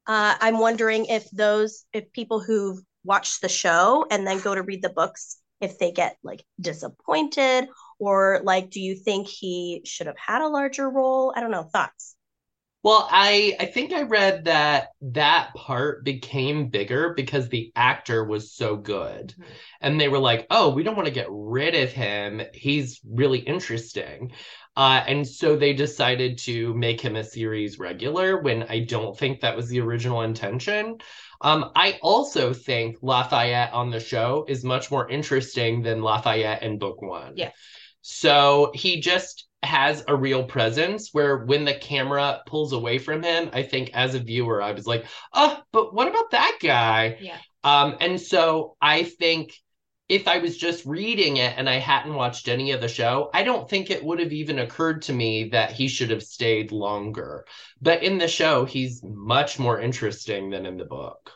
Uh, 0.06 0.36
I'm 0.40 0.58
wondering 0.58 1.06
if 1.06 1.28
those, 1.30 1.84
if 1.92 2.12
people 2.12 2.40
who've 2.40 2.78
watched 3.04 3.40
the 3.42 3.48
show 3.48 4.06
and 4.10 4.26
then 4.26 4.40
go 4.40 4.54
to 4.54 4.62
read 4.62 4.82
the 4.82 4.88
books, 4.88 5.38
if 5.60 5.78
they 5.78 5.90
get 5.90 6.16
like 6.22 6.44
disappointed, 6.60 7.68
or 7.98 8.40
like, 8.44 8.70
do 8.70 8.80
you 8.80 8.94
think 8.94 9.26
he 9.26 9.82
should 9.84 10.06
have 10.06 10.18
had 10.18 10.42
a 10.42 10.48
larger 10.48 10.88
role? 10.88 11.32
I 11.36 11.40
don't 11.40 11.50
know. 11.50 11.64
Thoughts? 11.64 12.15
Well, 12.82 13.08
I 13.10 13.56
I 13.58 13.66
think 13.66 13.92
I 13.92 14.02
read 14.02 14.44
that 14.44 14.88
that 15.00 15.52
part 15.54 16.04
became 16.04 16.68
bigger 16.68 17.14
because 17.14 17.48
the 17.48 17.72
actor 17.74 18.24
was 18.24 18.52
so 18.52 18.76
good. 18.76 19.34
Mhm. 19.38 19.44
And 19.80 20.00
they 20.00 20.08
were 20.08 20.20
like, 20.20 20.46
"Oh, 20.50 20.70
we 20.70 20.84
don't 20.84 20.94
want 20.94 21.06
to 21.06 21.12
get 21.14 21.26
rid 21.28 21.74
of 21.74 21.90
him. 21.92 22.42
He's 22.54 23.00
really 23.04 23.40
interesting." 23.40 24.30
Uh, 24.76 25.02
and 25.06 25.26
so 25.26 25.56
they 25.56 25.72
decided 25.72 26.38
to 26.38 26.74
make 26.74 27.00
him 27.00 27.16
a 27.16 27.24
series 27.24 27.78
regular 27.78 28.40
when 28.40 28.62
I 28.64 28.80
don't 28.80 29.18
think 29.18 29.40
that 29.40 29.56
was 29.56 29.68
the 29.68 29.80
original 29.80 30.20
intention. 30.22 30.98
Um, 31.40 31.72
I 31.74 31.98
also 32.02 32.52
think 32.52 32.98
Lafayette 33.02 33.72
on 33.72 33.90
the 33.90 34.00
show 34.00 34.44
is 34.48 34.64
much 34.64 34.90
more 34.90 35.08
interesting 35.10 35.82
than 35.82 36.02
Lafayette 36.02 36.62
in 36.62 36.78
book 36.78 37.00
one. 37.02 37.32
Yeah. 37.36 37.50
So 38.08 38.70
he 38.72 39.00
just 39.00 39.48
has 39.64 40.04
a 40.06 40.14
real 40.14 40.44
presence 40.44 41.08
where 41.10 41.38
when 41.38 41.64
the 41.64 41.74
camera 41.74 42.40
pulls 42.46 42.72
away 42.72 42.98
from 42.98 43.20
him, 43.20 43.50
I 43.52 43.64
think 43.64 43.90
as 43.94 44.14
a 44.14 44.20
viewer, 44.20 44.62
I 44.62 44.70
was 44.70 44.86
like, 44.86 45.06
oh, 45.32 45.60
but 45.72 45.92
what 45.92 46.06
about 46.06 46.30
that 46.30 46.58
guy? 46.62 47.18
Yeah. 47.20 47.38
Um, 47.64 47.96
and 48.00 48.20
so 48.20 48.76
I 48.80 49.02
think 49.02 49.54
if 50.08 50.28
I 50.28 50.38
was 50.38 50.56
just 50.56 50.86
reading 50.86 51.38
it 51.38 51.54
and 51.56 51.68
I 51.68 51.80
hadn't 51.80 52.14
watched 52.14 52.46
any 52.46 52.70
of 52.70 52.80
the 52.80 52.86
show, 52.86 53.28
I 53.34 53.42
don't 53.42 53.68
think 53.68 53.90
it 53.90 54.04
would 54.04 54.20
have 54.20 54.32
even 54.32 54.60
occurred 54.60 55.02
to 55.02 55.12
me 55.12 55.48
that 55.48 55.72
he 55.72 55.88
should 55.88 56.10
have 56.10 56.22
stayed 56.22 56.70
longer. 56.70 57.44
But 57.82 58.04
in 58.04 58.18
the 58.18 58.28
show, 58.28 58.66
he's 58.66 59.02
much 59.02 59.58
more 59.58 59.80
interesting 59.80 60.50
than 60.50 60.64
in 60.64 60.76
the 60.76 60.84
book. 60.84 61.32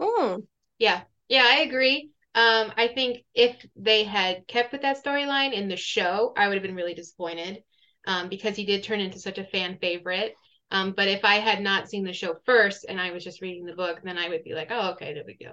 Hmm. 0.00 0.40
Yeah. 0.78 1.02
Yeah, 1.28 1.44
I 1.46 1.60
agree. 1.60 2.08
Um, 2.34 2.72
I 2.76 2.88
think 2.94 3.24
if 3.34 3.56
they 3.74 4.04
had 4.04 4.46
kept 4.46 4.72
with 4.72 4.82
that 4.82 5.02
storyline 5.02 5.52
in 5.52 5.68
the 5.68 5.76
show, 5.76 6.32
I 6.36 6.46
would 6.48 6.54
have 6.54 6.62
been 6.62 6.76
really 6.76 6.94
disappointed. 6.94 7.62
Um, 8.06 8.28
because 8.30 8.56
he 8.56 8.64
did 8.64 8.82
turn 8.82 9.00
into 9.00 9.18
such 9.18 9.36
a 9.36 9.44
fan 9.44 9.76
favorite. 9.78 10.34
Um, 10.70 10.92
but 10.92 11.08
if 11.08 11.24
I 11.24 11.34
had 11.34 11.60
not 11.60 11.88
seen 11.88 12.04
the 12.04 12.12
show 12.12 12.36
first 12.46 12.86
and 12.88 13.00
I 13.00 13.10
was 13.10 13.24
just 13.24 13.42
reading 13.42 13.66
the 13.66 13.74
book, 13.74 14.00
then 14.02 14.16
I 14.16 14.28
would 14.28 14.44
be 14.44 14.54
like, 14.54 14.68
oh, 14.70 14.92
okay, 14.92 15.12
no 15.12 15.22
big 15.26 15.38
deal. 15.38 15.52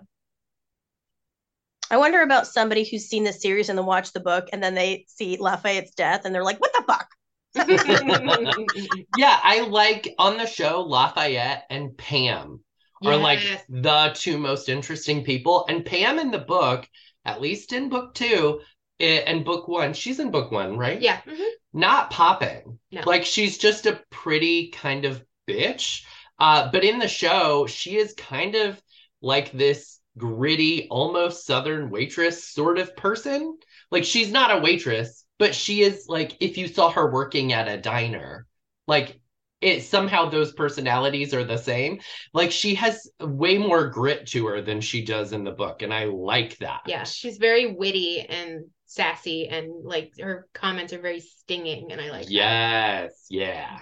I 1.89 1.97
wonder 1.97 2.21
about 2.21 2.47
somebody 2.47 2.83
who's 2.83 3.05
seen 3.05 3.23
the 3.23 3.33
series 3.33 3.69
and 3.69 3.77
then 3.77 3.85
watched 3.85 4.13
the 4.13 4.19
book 4.19 4.49
and 4.53 4.61
then 4.61 4.75
they 4.75 5.05
see 5.07 5.37
Lafayette's 5.37 5.93
death 5.95 6.25
and 6.25 6.33
they're 6.33 6.43
like, 6.43 6.59
what 6.59 6.73
the 6.73 6.83
fuck? 6.85 7.09
yeah, 9.17 9.39
I 9.43 9.61
like 9.61 10.13
on 10.19 10.37
the 10.37 10.45
show 10.45 10.81
Lafayette 10.81 11.63
and 11.69 11.97
Pam 11.97 12.61
are 13.05 13.17
like 13.17 13.39
the 13.69 14.11
two 14.15 14.37
most 14.37 14.69
interesting 14.69 15.23
people. 15.23 15.65
And 15.69 15.85
Pam 15.85 16.19
in 16.19 16.31
the 16.31 16.39
book, 16.39 16.87
at 17.25 17.41
least 17.41 17.73
in 17.73 17.89
book 17.89 18.13
two 18.13 18.61
eh, 18.99 19.23
and 19.25 19.45
book 19.45 19.67
one, 19.67 19.93
she's 19.93 20.19
in 20.19 20.31
book 20.31 20.51
one, 20.51 20.77
right? 20.77 21.01
yeah. 21.01 21.21
mhm. 21.21 21.47
Not 21.73 22.09
popping. 22.09 22.79
No. 22.91 23.01
Like 23.05 23.25
she's 23.25 23.57
just 23.57 23.85
a 23.85 24.01
pretty 24.09 24.69
kind 24.71 25.05
of 25.05 25.23
bitch. 25.47 26.03
Uh, 26.39 26.69
but 26.71 26.83
in 26.83 26.99
the 26.99 27.07
show, 27.07 27.67
she 27.67 27.97
is 27.97 28.13
kind 28.13 28.55
of 28.55 28.81
like 29.21 29.51
this 29.51 29.99
gritty, 30.17 30.87
almost 30.89 31.45
southern 31.45 31.89
waitress 31.89 32.43
sort 32.43 32.79
of 32.79 32.95
person. 32.95 33.57
Like 33.91 34.03
she's 34.03 34.31
not 34.31 34.55
a 34.55 34.59
waitress, 34.61 35.23
but 35.39 35.53
she 35.55 35.81
is 35.81 36.05
like 36.07 36.35
if 36.39 36.57
you 36.57 36.67
saw 36.67 36.89
her 36.91 37.11
working 37.11 37.53
at 37.53 37.67
a 37.67 37.77
diner, 37.77 38.47
like 38.87 39.19
it 39.61 39.83
somehow 39.83 40.29
those 40.29 40.53
personalities 40.53 41.33
are 41.33 41.43
the 41.43 41.57
same. 41.57 41.99
Like 42.33 42.51
she 42.51 42.75
has 42.75 43.09
way 43.19 43.57
more 43.57 43.89
grit 43.89 44.27
to 44.27 44.45
her 44.47 44.61
than 44.61 44.81
she 44.81 45.03
does 45.03 45.33
in 45.33 45.43
the 45.43 45.51
book, 45.51 45.81
and 45.81 45.93
I 45.93 46.05
like 46.05 46.57
that. 46.57 46.81
Yeah. 46.85 47.03
She's 47.03 47.37
very 47.37 47.73
witty 47.73 48.21
and 48.21 48.65
sassy 48.85 49.47
and 49.47 49.83
like 49.83 50.13
her 50.19 50.47
comments 50.53 50.93
are 50.93 51.01
very 51.01 51.19
stinging 51.19 51.91
and 51.91 51.99
I 51.99 52.09
like 52.09 52.25
that. 52.25 52.31
Yes, 52.31 53.25
yeah. 53.29 53.79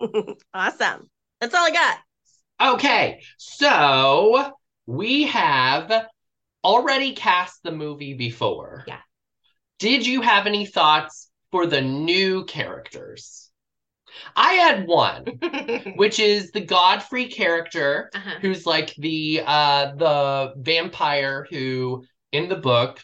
awesome. 0.54 1.10
That's 1.40 1.54
all 1.54 1.66
I 1.66 1.70
got. 1.70 2.74
Okay, 2.74 3.22
so 3.36 4.52
we 4.86 5.24
have 5.24 6.06
already 6.64 7.12
cast 7.12 7.62
the 7.62 7.70
movie 7.70 8.14
before. 8.14 8.84
Yeah. 8.88 8.98
Did 9.78 10.06
you 10.06 10.22
have 10.22 10.46
any 10.46 10.66
thoughts 10.66 11.30
for 11.52 11.66
the 11.66 11.80
new 11.80 12.44
characters? 12.46 13.47
I 14.36 14.52
had 14.54 14.86
one, 14.86 15.26
which 15.96 16.18
is 16.18 16.50
the 16.50 16.60
Godfrey 16.60 17.26
character, 17.26 18.10
uh-huh. 18.14 18.38
who's 18.40 18.66
like 18.66 18.94
the 18.96 19.42
uh 19.46 19.94
the 19.96 20.54
vampire 20.56 21.46
who 21.50 22.04
in 22.32 22.48
the 22.48 22.56
book 22.56 23.00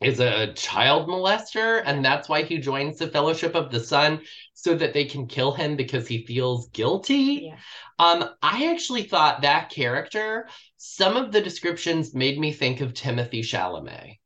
is 0.00 0.20
a 0.20 0.52
child 0.54 1.08
molester, 1.08 1.82
and 1.84 2.04
that's 2.04 2.28
why 2.28 2.42
he 2.42 2.58
joins 2.58 2.98
the 2.98 3.08
Fellowship 3.08 3.54
of 3.54 3.70
the 3.70 3.80
Sun 3.80 4.20
so 4.52 4.74
that 4.74 4.92
they 4.92 5.04
can 5.04 5.26
kill 5.26 5.52
him 5.52 5.76
because 5.76 6.06
he 6.06 6.26
feels 6.26 6.68
guilty. 6.70 7.50
Yeah. 7.50 7.56
Um, 7.98 8.30
I 8.42 8.70
actually 8.70 9.04
thought 9.04 9.42
that 9.42 9.70
character, 9.70 10.48
some 10.76 11.16
of 11.16 11.32
the 11.32 11.40
descriptions 11.40 12.14
made 12.14 12.38
me 12.38 12.52
think 12.52 12.80
of 12.80 12.92
Timothy 12.92 13.42
Chalamet. 13.42 14.18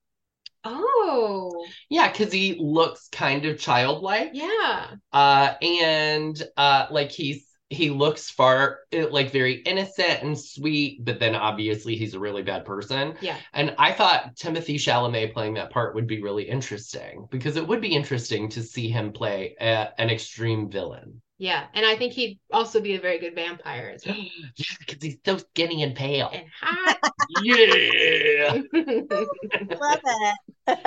Oh, 0.65 1.65
Yeah, 1.89 2.11
because 2.11 2.33
he 2.33 2.57
looks 2.61 3.09
kind 3.11 3.45
of 3.47 3.59
childlike. 3.59 4.31
yeah. 4.35 4.95
Uh, 5.13 5.55
and 5.63 6.43
uh, 6.57 6.87
like 6.91 7.11
he's 7.11 7.47
he 7.71 7.91
looks 7.91 8.31
far 8.31 8.81
eh, 8.93 9.07
like 9.11 9.31
very 9.31 9.55
innocent 9.57 10.23
and 10.23 10.39
sweet, 10.39 11.05
but 11.05 11.21
then 11.21 11.35
obviously 11.35 11.97
he's 11.97 12.15
a 12.15 12.19
really 12.19 12.43
bad 12.43 12.65
person. 12.65 13.15
Yeah. 13.21 13.37
And 13.53 13.75
I 13.79 13.93
thought 13.93 14.37
Timothy 14.37 14.79
Chalamet 14.79 15.35
playing 15.35 15.55
that 15.55 15.71
part 15.71 15.95
would 15.95 16.07
be 16.07 16.23
really 16.23 16.45
interesting 16.49 17.27
because 17.31 17.57
it 17.57 17.67
would 17.69 17.83
be 17.83 17.95
interesting 17.95 18.49
to 18.51 18.63
see 18.63 18.89
him 18.89 19.13
play 19.13 19.55
a, 19.61 19.89
an 20.01 20.09
extreme 20.11 20.71
villain. 20.71 21.21
Yeah. 21.39 21.67
And 21.73 21.87
I 21.87 21.97
think 21.97 22.13
he'd 22.13 22.39
also 22.53 22.81
be 22.81 22.97
a 22.97 23.01
very 23.01 23.19
good 23.19 23.35
vampire 23.35 23.93
as 23.95 24.05
well. 24.05 24.17
yeah, 24.57 24.67
because 24.81 25.03
he's 25.03 25.19
so 25.25 25.39
skinny 25.39 25.83
and 25.85 25.95
pale. 25.95 26.31
And 26.33 26.45
hot. 26.61 26.99
yeah. 27.43 28.61
Love 28.73 30.01
it. 30.05 30.35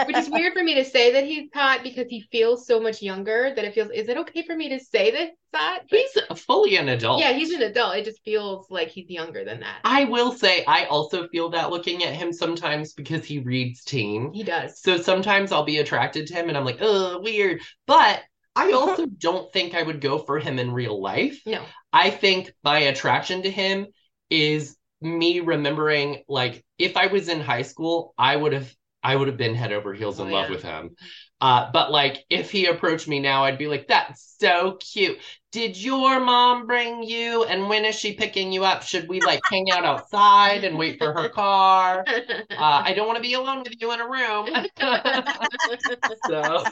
Which 0.08 0.18
is 0.18 0.30
weird 0.30 0.54
for 0.54 0.64
me 0.64 0.76
to 0.76 0.86
say 0.86 1.14
that 1.14 1.24
he's 1.26 1.50
hot 1.56 1.82
because 1.82 2.06
he 2.08 2.22
feels 2.32 2.68
so 2.68 2.80
much 2.80 3.02
younger 3.02 3.52
that 3.56 3.66
it 3.66 3.74
feels 3.74 3.90
is 3.92 4.10
it 4.10 4.18
okay 4.18 4.44
for 4.46 4.56
me 4.56 4.70
to 4.70 4.80
say 4.80 5.10
that 5.12 5.20
he's? 5.20 5.30
But- 5.52 5.84
He's 5.90 6.40
fully 6.44 6.78
an 6.78 6.88
adult. 6.90 7.20
yeah, 7.20 7.34
he's 7.34 7.52
an 7.52 7.62
adult. 7.64 7.96
It 7.98 8.06
just 8.06 8.24
feels 8.24 8.68
like 8.70 8.88
he's 8.90 9.10
younger 9.10 9.44
than 9.44 9.60
that. 9.62 9.80
I 9.84 10.06
will 10.06 10.32
say 10.32 10.64
I 10.66 10.86
also 10.86 11.28
feel 11.30 11.50
that 11.50 11.72
looking 11.72 12.04
at 12.04 12.14
him 12.14 12.32
sometimes 12.32 12.94
because 12.94 13.26
he 13.26 13.40
reads 13.40 13.84
teen. 13.84 14.32
He 14.34 14.44
does. 14.44 14.82
So 14.82 14.98
sometimes 15.02 15.52
I'll 15.52 15.66
be 15.66 15.80
attracted 15.80 16.28
to 16.28 16.34
him 16.34 16.48
and 16.48 16.58
I'm 16.58 16.64
like, 16.64 16.78
oh, 16.80 17.20
weird. 17.22 17.62
But 17.86 18.22
I 18.56 18.72
also 18.74 19.06
don't 19.06 19.52
think 19.52 19.76
I 19.76 19.84
would 19.84 20.02
go 20.02 20.18
for 20.20 20.40
him 20.40 20.60
in 20.60 20.72
real 20.72 21.02
life. 21.02 21.42
No. 21.46 21.66
I 21.94 22.10
think 22.10 22.52
my 22.64 22.80
attraction 22.80 23.44
to 23.44 23.52
him 23.52 23.88
is 24.30 24.78
me 25.02 25.40
remembering 25.40 26.24
like 26.28 26.64
if 26.78 26.96
I 26.96 27.08
was 27.08 27.28
in 27.28 27.42
high 27.42 27.64
school, 27.64 28.14
I 28.18 28.36
would 28.36 28.54
have 28.54 28.74
I 29.04 29.16
would 29.16 29.28
have 29.28 29.38
been 29.38 29.56
head 29.56 29.74
over 29.74 29.94
heels 29.94 30.20
in 30.20 30.28
Oh, 30.28 30.30
love 30.30 30.46
yeah. 30.46 30.56
with 30.56 30.64
him. 30.64 30.96
Uh, 31.40 31.72
but 31.74 31.92
like 31.92 32.24
if 32.30 32.52
he 32.52 32.68
approached 32.68 33.08
me 33.08 33.20
now, 33.20 33.44
I'd 33.44 33.58
be 33.58 33.68
like, 33.68 33.88
that's 33.88 34.36
so 34.40 34.78
cute. 34.80 35.18
Did 35.52 35.76
your 35.76 36.20
mom 36.20 36.68
bring 36.68 37.02
you? 37.04 37.44
And 37.46 37.68
when 37.68 37.84
is 37.84 37.96
she 37.96 38.14
picking 38.14 38.52
you 38.54 38.64
up? 38.64 38.84
Should 38.84 39.10
we 39.10 39.22
like 39.22 39.42
hang 39.50 39.72
out 39.72 39.86
outside 39.86 40.64
and 40.64 40.78
wait 40.78 40.98
for 41.00 41.14
her 41.14 41.30
car? 41.30 42.06
Uh, 42.52 42.84
I 42.86 42.94
don't 42.94 43.08
want 43.08 43.16
to 43.16 43.22
be 43.24 43.34
alone 43.34 43.64
with 43.64 43.74
you 43.80 43.92
in 43.94 44.02
a 44.02 44.08
room. 44.08 44.50
so 46.28 46.66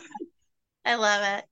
I 0.86 0.96
love 0.96 1.24
it. 1.24 1.46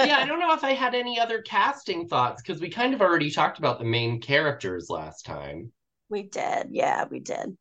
Yeah, 0.00 0.18
I 0.18 0.26
don't 0.26 0.40
know 0.40 0.52
if 0.52 0.64
I 0.64 0.72
had 0.72 0.94
any 0.94 1.18
other 1.18 1.40
casting 1.42 2.06
thoughts 2.08 2.42
because 2.42 2.60
we 2.60 2.68
kind 2.68 2.92
of 2.94 3.00
already 3.00 3.30
talked 3.30 3.58
about 3.58 3.78
the 3.78 3.84
main 3.86 4.20
characters 4.20 4.90
last 4.90 5.24
time. 5.24 5.72
We 6.08 6.22
did. 6.22 6.68
Yeah, 6.70 7.06
we 7.06 7.18
did. 7.18 7.56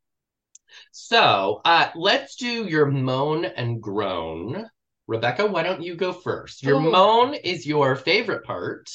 So 0.91 1.61
uh, 1.65 1.89
let's 1.95 2.35
do 2.35 2.65
your 2.65 2.85
moan 2.85 3.43
and 3.45 3.81
groan. 3.81 4.69
Rebecca, 5.07 5.45
why 5.47 5.63
don't 5.63 5.81
you 5.83 5.95
go 5.95 6.13
first? 6.13 6.63
Your 6.63 6.77
Oh. 6.77 6.91
moan 6.91 7.33
is 7.33 7.65
your 7.65 7.95
favorite 7.95 8.45
part. 8.45 8.89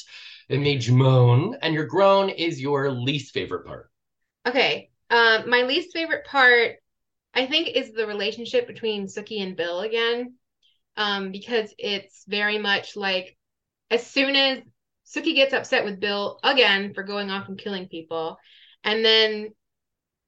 It 0.49 0.59
made 0.59 0.83
you 0.85 0.95
moan, 0.95 1.55
and 1.61 1.73
your 1.73 1.85
groan 1.85 2.29
is 2.29 2.59
your 2.61 2.89
least 2.91 3.33
favorite 3.33 3.65
part. 3.65 3.91
Okay. 4.47 4.89
Um, 5.09 5.49
my 5.49 5.63
least 5.63 5.93
favorite 5.93 6.25
part, 6.25 6.77
I 7.33 7.45
think, 7.45 7.69
is 7.69 7.93
the 7.93 8.07
relationship 8.07 8.67
between 8.67 9.07
Sookie 9.07 9.41
and 9.41 9.55
Bill 9.55 9.81
again. 9.81 10.35
Um, 10.97 11.31
because 11.31 11.73
it's 11.77 12.23
very 12.27 12.57
much 12.57 12.95
like 12.95 13.37
as 13.91 14.05
soon 14.05 14.35
as 14.35 14.59
Sookie 15.05 15.35
gets 15.35 15.53
upset 15.53 15.85
with 15.85 15.99
Bill 15.99 16.39
again 16.43 16.93
for 16.93 17.03
going 17.03 17.29
off 17.31 17.47
and 17.47 17.57
killing 17.57 17.87
people, 17.87 18.37
and 18.83 19.05
then 19.05 19.49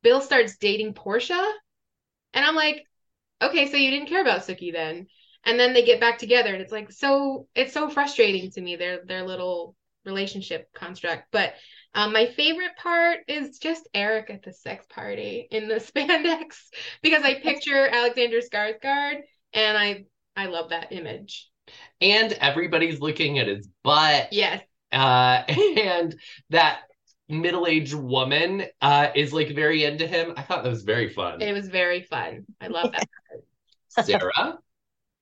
Bill 0.03 0.21
starts 0.21 0.57
dating 0.57 0.93
Portia, 0.93 1.53
and 2.33 2.45
I'm 2.45 2.55
like, 2.55 2.85
okay, 3.41 3.69
so 3.69 3.77
you 3.77 3.91
didn't 3.91 4.09
care 4.09 4.21
about 4.21 4.41
Sookie 4.41 4.71
then. 4.71 5.07
And 5.45 5.59
then 5.59 5.73
they 5.73 5.83
get 5.83 5.99
back 5.99 6.17
together, 6.17 6.53
and 6.53 6.61
it's 6.61 6.71
like 6.71 6.91
so 6.91 7.47
it's 7.55 7.73
so 7.73 7.89
frustrating 7.89 8.51
to 8.51 8.61
me, 8.61 8.75
their 8.75 9.03
their 9.05 9.25
little 9.25 9.75
relationship 10.05 10.71
construct. 10.73 11.27
But 11.31 11.53
um, 11.93 12.13
my 12.13 12.27
favorite 12.27 12.75
part 12.77 13.19
is 13.27 13.57
just 13.57 13.87
Eric 13.93 14.29
at 14.29 14.43
the 14.43 14.53
sex 14.53 14.85
party 14.89 15.47
in 15.49 15.67
the 15.67 15.75
spandex 15.95 16.57
because 17.01 17.23
I 17.23 17.35
picture 17.35 17.87
Alexander 17.87 18.39
Skarsgård 18.39 19.21
and 19.53 19.77
I 19.77 20.05
I 20.39 20.45
love 20.45 20.69
that 20.69 20.93
image. 20.93 21.49
And 21.99 22.31
everybody's 22.31 23.01
looking 23.01 23.39
at 23.39 23.47
his 23.47 23.67
butt. 23.83 24.29
Yes. 24.31 24.63
Uh, 24.89 25.43
and 25.77 26.15
that 26.49 26.79
middle-aged 27.27 27.93
woman 27.93 28.63
uh, 28.81 29.09
is 29.15 29.33
like 29.33 29.49
very 29.53 29.83
into 29.83 30.07
him. 30.07 30.33
I 30.37 30.43
thought 30.43 30.63
that 30.63 30.69
was 30.69 30.83
very 30.83 31.09
fun. 31.09 31.41
It 31.41 31.51
was 31.51 31.67
very 31.67 32.03
fun. 32.03 32.45
I 32.61 32.67
love 32.67 32.93
that. 32.93 33.07
Sarah? 34.05 34.59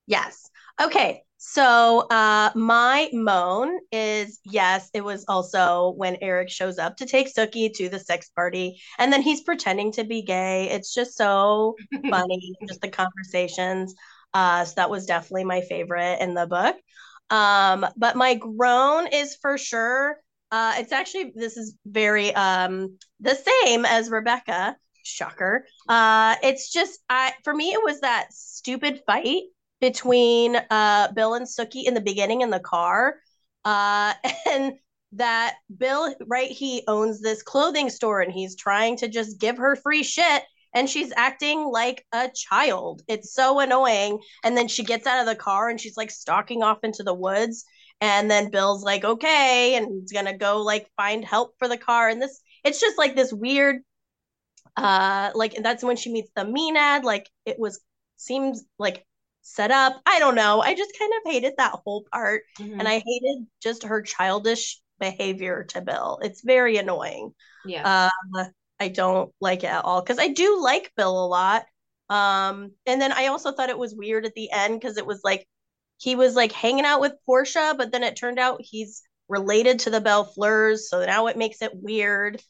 Yes. 0.06 0.51
Okay. 0.80 1.23
So 1.39 1.99
uh 2.10 2.49
my 2.56 3.10
moan 3.13 3.77
is 3.91 4.39
yes, 4.43 4.89
it 4.93 5.03
was 5.03 5.23
also 5.27 5.93
when 5.95 6.17
Eric 6.21 6.49
shows 6.49 6.80
up 6.80 6.97
to 6.97 7.06
take 7.06 7.34
Sookie 7.34 7.71
to 7.75 7.89
the 7.89 7.99
sex 7.99 8.30
party 8.30 8.82
and 8.97 9.13
then 9.13 9.21
he's 9.21 9.41
pretending 9.41 9.91
to 9.93 10.03
be 10.03 10.23
gay. 10.23 10.67
It's 10.69 10.93
just 10.93 11.15
so 11.15 11.75
funny, 12.10 12.53
just 12.67 12.82
the 12.82 12.89
conversations. 12.89 13.93
Uh 14.34 14.66
so 14.66 14.74
that 14.78 14.90
was 14.90 15.06
definitely 15.06 15.46
my 15.46 15.62
favorite 15.62 16.20
in 16.22 16.34
the 16.34 16.48
book. 16.48 16.76
Um 17.30 17.86
but 17.96 18.16
my 18.16 18.36
groan 18.36 19.08
is 19.08 19.36
for 19.36 19.58
sure 19.58 20.18
uh 20.52 20.76
it's 20.78 20.92
actually 20.92 21.34
this 21.36 21.58
is 21.58 21.76
very 21.86 22.34
um 22.36 22.98
the 23.20 23.36
same 23.36 23.86
as 23.86 24.10
Rebecca. 24.10 24.78
Shocker. 25.04 25.66
Uh 25.88 26.36
it's 26.44 26.72
just 26.72 27.00
I 27.10 27.34
for 27.44 27.54
me 27.54 27.72
it 27.72 27.84
was 27.84 28.02
that 28.02 28.34
stupid 28.34 29.02
fight 29.06 29.44
between 29.80 30.56
uh 30.56 31.12
Bill 31.13 31.34
and 31.34 31.46
Sookie 31.46 31.86
in 31.86 31.94
the 31.94 32.02
beginning 32.02 32.42
in 32.42 32.50
the 32.50 32.60
car. 32.60 33.16
Uh 33.66 34.13
and 34.50 34.74
that 35.13 35.56
Bill, 35.76 36.13
right, 36.26 36.52
he 36.52 36.84
owns 36.88 37.22
this 37.22 37.42
clothing 37.44 37.90
store 37.90 38.22
and 38.22 38.32
he's 38.32 38.56
trying 38.56 38.98
to 38.98 39.08
just 39.08 39.40
give 39.40 39.58
her 39.58 39.76
free 39.76 40.04
shit 40.04 40.44
and 40.78 40.90
she's 40.90 41.12
acting 41.16 41.63
like 41.66 42.06
a 42.13 42.30
child. 42.34 43.02
It's 43.08 43.34
so 43.34 43.60
annoying. 43.60 44.20
And 44.44 44.56
then 44.58 44.68
she 44.68 44.84
gets 44.84 45.08
out 45.08 45.20
of 45.20 45.26
the 45.26 45.36
car 45.36 45.70
and 45.70 45.80
she's 45.82 45.98
like 45.98 46.12
stalking 46.12 46.63
off 46.63 46.80
into 46.84 47.04
the 47.04 47.13
woods 47.13 47.66
And 48.02 48.30
then 48.30 48.52
Bill's 48.52 48.84
like, 48.84 49.04
okay, 49.04 49.76
and 49.76 49.88
he's 50.02 50.12
gonna 50.12 50.38
go 50.38 50.62
like 50.62 50.88
find 50.96 51.26
help 51.26 51.56
for 51.60 51.68
the 51.68 51.78
car. 51.78 52.10
And 52.10 52.22
this, 52.22 52.42
it's 52.63 52.80
just 52.80 52.98
like 52.98 53.16
this 53.16 53.34
weird, 53.34 53.78
uh, 54.76 55.32
like 55.36 55.56
that's 55.63 55.84
when 55.84 55.96
she 55.98 56.12
meets 56.12 56.30
the 56.36 56.44
Maenad. 56.44 57.04
Like 57.04 57.30
it 57.46 57.58
was 57.60 57.80
seems 58.18 58.63
like 58.78 59.06
set 59.42 59.72
up. 59.72 60.02
I 60.06 60.20
don't 60.20 60.36
know. 60.36 60.62
I 60.62 60.76
just 60.76 60.92
kind 61.00 61.12
of 61.18 61.32
hated 61.32 61.54
that 61.58 61.74
whole 61.84 62.06
part, 62.12 62.44
Mhm. 62.60 62.80
and 62.80 62.88
I 62.88 63.00
hated 63.06 63.48
just 63.62 63.84
her 63.84 64.02
childish 64.02 64.80
behavior 65.00 65.63
to 65.70 65.82
Bill. 65.82 66.20
It's 66.22 66.42
very 66.44 66.78
annoying. 66.78 67.34
yeah. 67.66 68.10
Uh, 68.36 68.46
I 68.80 68.90
don't 68.90 69.32
like 69.42 69.63
it 69.63 69.68
at 69.68 69.86
all 69.86 70.02
because 70.02 70.20
I 70.20 70.30
do 70.30 70.62
like 70.62 70.92
Bill 70.96 71.26
a 71.26 71.28
lot. 71.28 71.66
Um, 72.10 72.72
and 72.86 73.02
then 73.02 73.12
I 73.12 73.28
also 73.28 73.52
thought 73.52 73.70
it 73.70 73.78
was 73.78 73.96
weird 73.96 74.26
at 74.26 74.34
the 74.34 74.52
end 74.52 74.80
because 74.80 74.98
it 74.98 75.06
was 75.06 75.22
like 75.24 75.48
he 75.98 76.16
was 76.16 76.36
like 76.36 76.52
hanging 76.52 76.86
out 76.86 77.02
with 77.02 77.13
Portia, 77.26 77.76
but 77.78 77.92
then 77.92 78.04
it 78.04 78.16
turned 78.16 78.40
out 78.40 78.62
he's 78.62 79.02
related 79.28 79.80
to 79.80 79.90
the 79.90 80.00
Bellefleurs, 80.00 80.80
so 80.88 81.06
now 81.06 81.28
it 81.28 81.38
makes 81.38 81.62
it 81.62 81.72
weird. 81.74 82.42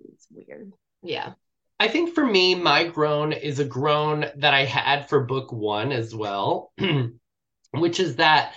It's 0.00 0.26
weird. 0.30 0.72
yeah. 1.02 1.34
I 1.78 1.88
think 1.88 2.14
for 2.14 2.26
me, 2.26 2.54
my 2.54 2.84
groan 2.84 3.32
is 3.32 3.58
a 3.58 3.64
groan 3.64 4.26
that 4.36 4.52
I 4.52 4.66
had 4.66 5.08
for 5.08 5.24
book 5.24 5.50
one 5.50 5.92
as 5.92 6.14
well, 6.14 6.74
which 7.70 8.00
is 8.00 8.16
that 8.16 8.52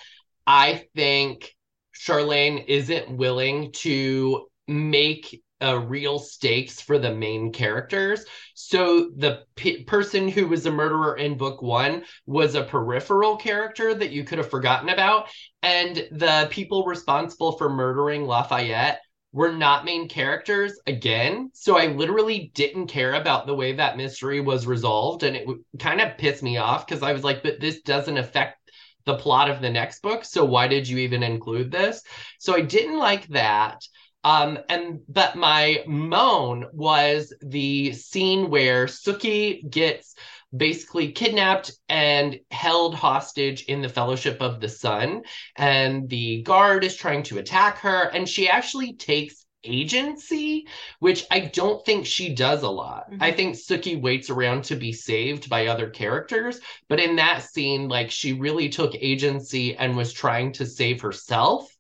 I 0.46 0.88
think 0.94 1.56
Charlaine 1.96 2.66
isn't 2.68 3.16
willing 3.16 3.72
to 3.74 4.48
make 4.68 5.42
uh, 5.64 5.80
real 5.80 6.20
stakes 6.20 6.82
for 6.82 7.00
the 7.00 7.14
main 7.14 7.52
characters. 7.52 8.26
So 8.54 9.12
the 9.18 9.44
p- 9.56 9.84
person 9.84 10.28
who 10.28 10.48
was 10.48 10.66
a 10.66 10.72
murderer 10.72 11.16
in 11.18 11.38
book 11.38 11.62
one 11.62 12.04
was 12.26 12.56
a 12.56 12.64
peripheral 12.64 13.38
character 13.38 13.94
that 13.96 14.12
you 14.12 14.24
could 14.24 14.38
have 14.38 14.50
forgotten 14.50 14.90
about. 14.90 15.28
And 15.62 15.96
the 16.12 16.48
people 16.52 16.86
responsible 16.86 17.54
for 17.54 17.70
murdering 17.70 18.26
Lafayette 18.26 19.02
were 19.32 19.52
not 19.52 19.86
main 19.86 20.08
characters 20.08 20.80
again. 20.86 21.50
So 21.54 21.78
I 21.78 21.88
literally 21.88 22.52
didn't 22.54 22.88
care 22.88 23.16
about 23.16 23.48
the 23.48 23.56
way 23.56 23.74
that 23.74 23.98
mystery 23.98 24.42
was 24.42 24.68
resolved. 24.68 25.24
And 25.24 25.36
it 25.36 25.46
w- 25.46 25.64
kind 25.80 26.02
of 26.02 26.18
pissed 26.18 26.44
me 26.44 26.58
off 26.58 26.86
because 26.86 27.02
I 27.02 27.14
was 27.14 27.24
like, 27.24 27.42
but 27.42 27.60
this 27.60 27.82
doesn't 27.82 28.18
affect 28.18 28.60
the 29.06 29.18
plot 29.18 29.50
of 29.50 29.62
the 29.62 29.70
next 29.70 30.02
book. 30.02 30.24
So 30.24 30.46
why 30.46 30.68
did 30.68 30.88
you 30.88 31.00
even 31.00 31.24
include 31.24 31.72
this? 31.72 32.04
So 32.40 32.56
I 32.56 32.62
didn't 32.62 33.00
like 33.00 33.28
that. 33.30 33.84
Um, 34.24 34.60
and 34.70 35.02
but 35.10 35.36
my 35.36 35.84
moan 35.86 36.68
was 36.72 37.34
the 37.42 37.94
scene 37.94 38.50
where 38.50 38.86
Sookie 38.86 39.70
gets 39.70 40.16
basically 40.56 41.12
kidnapped 41.12 41.72
and 41.90 42.40
held 42.52 42.96
hostage 42.96 43.64
in 43.64 43.82
the 43.82 43.90
Fellowship 43.90 44.42
of 44.42 44.60
the 44.60 44.70
Sun, 44.70 45.24
and 45.58 46.08
the 46.10 46.42
guard 46.44 46.84
is 46.84 46.96
trying 46.96 47.24
to 47.24 47.40
attack 47.40 47.80
her, 47.80 48.04
and 48.14 48.30
she 48.30 48.48
actually 48.48 48.94
takes 48.94 49.46
agency, 49.66 50.68
which 51.00 51.26
I 51.32 51.40
don't 51.40 51.84
think 51.86 52.06
she 52.06 52.34
does 52.36 52.64
a 52.64 52.70
lot. 52.70 53.10
Mhm. 53.10 53.18
I 53.22 53.32
think 53.32 53.56
Sookie 53.56 54.00
waits 54.00 54.30
around 54.30 54.66
to 54.66 54.76
be 54.76 54.92
saved 54.92 55.50
by 55.50 55.68
other 55.68 55.90
characters, 55.90 56.60
but 56.90 57.00
in 57.00 57.16
that 57.16 57.44
scene, 57.44 57.88
like 57.88 58.12
she 58.12 58.34
really 58.34 58.70
took 58.70 58.94
agency 58.94 59.76
and 59.76 59.96
was 59.96 60.14
trying 60.14 60.52
to 60.54 60.66
save 60.66 61.02
herself 61.02 61.73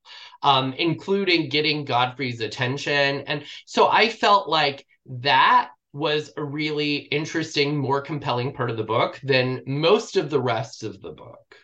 um, 0.43 0.73
including 0.73 1.49
getting 1.49 1.85
Godfrey's 1.85 2.41
attention. 2.41 3.21
And 3.21 3.43
so 3.65 3.87
I 3.87 4.09
felt 4.09 4.47
like 4.49 4.85
that 5.07 5.69
was 5.93 6.31
a 6.37 6.43
really 6.43 6.95
interesting, 6.95 7.77
more 7.77 8.01
compelling 8.01 8.53
part 8.53 8.69
of 8.69 8.77
the 8.77 8.83
book 8.83 9.19
than 9.23 9.61
most 9.65 10.17
of 10.17 10.29
the 10.29 10.41
rest 10.41 10.83
of 10.83 11.01
the 11.01 11.11
book. 11.11 11.55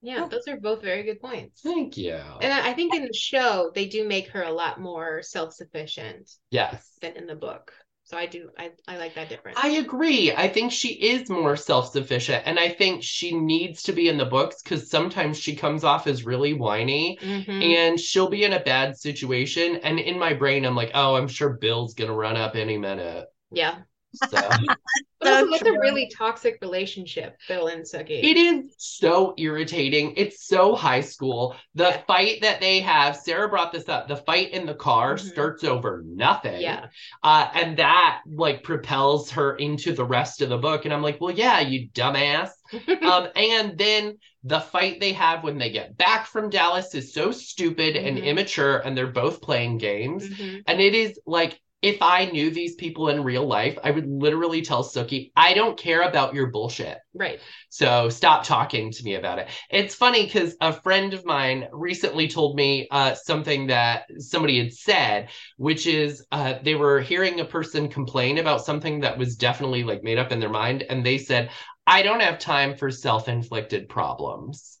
Yeah. 0.00 0.28
Those 0.30 0.46
are 0.46 0.60
both 0.60 0.82
very 0.82 1.02
good 1.02 1.20
points. 1.20 1.60
Thank 1.60 1.96
you. 1.96 2.14
And 2.14 2.52
I 2.52 2.70
I 2.70 2.72
think 2.74 2.94
in 2.94 3.02
the 3.02 3.12
show 3.12 3.72
they 3.74 3.86
do 3.86 4.06
make 4.06 4.28
her 4.28 4.42
a 4.42 4.52
lot 4.52 4.80
more 4.80 5.22
self-sufficient 5.22 6.30
Yes. 6.50 6.92
than 7.00 7.16
in 7.16 7.26
the 7.26 7.34
book. 7.34 7.72
So 8.08 8.16
I 8.16 8.24
do 8.24 8.48
I, 8.58 8.70
I 8.88 8.96
like 8.96 9.14
that 9.16 9.28
difference. 9.28 9.58
I 9.58 9.68
agree. 9.68 10.32
I 10.32 10.48
think 10.48 10.72
she 10.72 10.94
is 10.94 11.28
more 11.28 11.56
self 11.56 11.92
sufficient. 11.92 12.42
And 12.46 12.58
I 12.58 12.70
think 12.70 13.02
she 13.02 13.34
needs 13.38 13.82
to 13.82 13.92
be 13.92 14.08
in 14.08 14.16
the 14.16 14.24
books 14.24 14.62
because 14.62 14.90
sometimes 14.90 15.38
she 15.38 15.54
comes 15.54 15.84
off 15.84 16.06
as 16.06 16.24
really 16.24 16.54
whiny 16.54 17.18
Mhm. 17.22 17.62
and 17.62 18.00
she'll 18.00 18.30
be 18.30 18.44
in 18.44 18.54
a 18.54 18.60
bad 18.60 18.96
situation. 18.96 19.76
And 19.82 20.00
in 20.00 20.18
my 20.18 20.32
brain, 20.32 20.64
I'm 20.64 20.74
like, 20.74 20.92
oh, 20.94 21.16
I'm 21.16 21.28
sure 21.28 21.58
Bill's 21.60 21.92
going 21.92 22.08
to 22.08 22.16
run 22.16 22.38
up 22.38 22.56
any 22.56 22.78
minute. 22.78 23.26
Yeah. 23.50 23.76
So. 24.14 24.38
But 25.20 25.32
also, 25.32 25.46
So 25.46 25.50
that's 25.50 25.62
a 25.66 25.80
really 25.80 26.08
toxic 26.16 26.58
relationship, 26.62 27.36
Bill 27.48 27.66
and 27.66 27.82
Sookie. 27.82 28.22
It 28.22 28.36
is 28.36 28.72
so 28.78 29.34
irritating. 29.36 30.14
It's 30.16 30.46
so 30.46 30.76
high 30.76 31.00
school. 31.00 31.56
The 31.74 31.88
Yeah. 31.88 32.02
fight 32.06 32.42
that 32.42 32.60
they 32.60 32.78
have, 32.82 33.16
Sarah 33.16 33.48
brought 33.48 33.72
this 33.72 33.88
up. 33.88 34.06
The 34.06 34.14
fight 34.14 34.52
in 34.52 34.64
the 34.64 34.76
car 34.76 35.16
Mhm. 35.16 35.18
starts 35.18 35.64
over 35.64 36.04
nothing. 36.06 36.60
Yeah. 36.60 36.86
Uh, 37.24 37.48
and 37.52 37.76
that 37.78 38.20
like 38.32 38.62
propels 38.62 39.32
her 39.32 39.56
into 39.56 39.92
the 39.92 40.04
rest 40.04 40.40
of 40.40 40.50
the 40.50 40.58
book. 40.58 40.84
And 40.84 40.94
I'm 40.94 41.02
like, 41.02 41.20
well, 41.20 41.34
yeah, 41.34 41.58
you 41.58 41.88
dumbass. 41.90 42.50
um, 43.02 43.26
and 43.34 43.76
then 43.76 44.18
the 44.44 44.60
fight 44.60 45.00
they 45.00 45.14
have 45.14 45.42
when 45.42 45.58
they 45.58 45.70
get 45.70 45.96
back 45.96 46.26
from 46.26 46.48
Dallas 46.48 46.94
is 46.94 47.12
so 47.12 47.32
stupid 47.32 47.96
and 47.96 48.18
Mhm. 48.18 48.24
immature, 48.24 48.78
and 48.78 48.96
they're 48.96 49.08
both 49.08 49.40
playing 49.42 49.78
games. 49.78 50.28
Mhm. 50.28 50.62
And 50.68 50.80
it 50.80 50.94
is 50.94 51.18
like, 51.26 51.60
if 51.80 52.02
I 52.02 52.24
knew 52.26 52.50
these 52.50 52.74
people 52.74 53.08
in 53.08 53.22
real 53.22 53.46
life, 53.46 53.78
I 53.84 53.92
would 53.92 54.06
literally 54.06 54.62
tell 54.62 54.82
Sookie, 54.82 55.30
I 55.36 55.54
don't 55.54 55.78
care 55.78 56.02
about 56.02 56.34
your 56.34 56.48
bullshit. 56.48 56.98
Right. 57.14 57.38
So 57.68 58.08
stop 58.08 58.44
talking 58.44 58.90
to 58.90 59.04
me 59.04 59.14
about 59.14 59.38
it. 59.38 59.48
It's 59.70 59.94
funny 59.94 60.24
because 60.24 60.56
a 60.60 60.72
friend 60.72 61.14
of 61.14 61.24
mine 61.24 61.68
recently 61.72 62.26
told 62.26 62.56
me 62.56 62.88
uh, 62.90 63.14
something 63.14 63.68
that 63.68 64.06
somebody 64.18 64.58
had 64.58 64.72
said, 64.72 65.28
which 65.56 65.86
is 65.86 66.26
uh, 66.32 66.54
they 66.62 66.74
were 66.74 67.00
hearing 67.00 67.38
a 67.38 67.44
person 67.44 67.88
complain 67.88 68.38
about 68.38 68.64
something 68.64 69.00
that 69.00 69.16
was 69.16 69.36
definitely 69.36 69.84
like 69.84 70.02
made 70.02 70.18
up 70.18 70.32
in 70.32 70.40
their 70.40 70.48
mind. 70.48 70.84
And 70.90 71.06
they 71.06 71.18
said, 71.18 71.50
I 71.86 72.02
don't 72.02 72.20
have 72.20 72.40
time 72.40 72.76
for 72.76 72.90
self 72.90 73.28
inflicted 73.28 73.88
problems. 73.88 74.78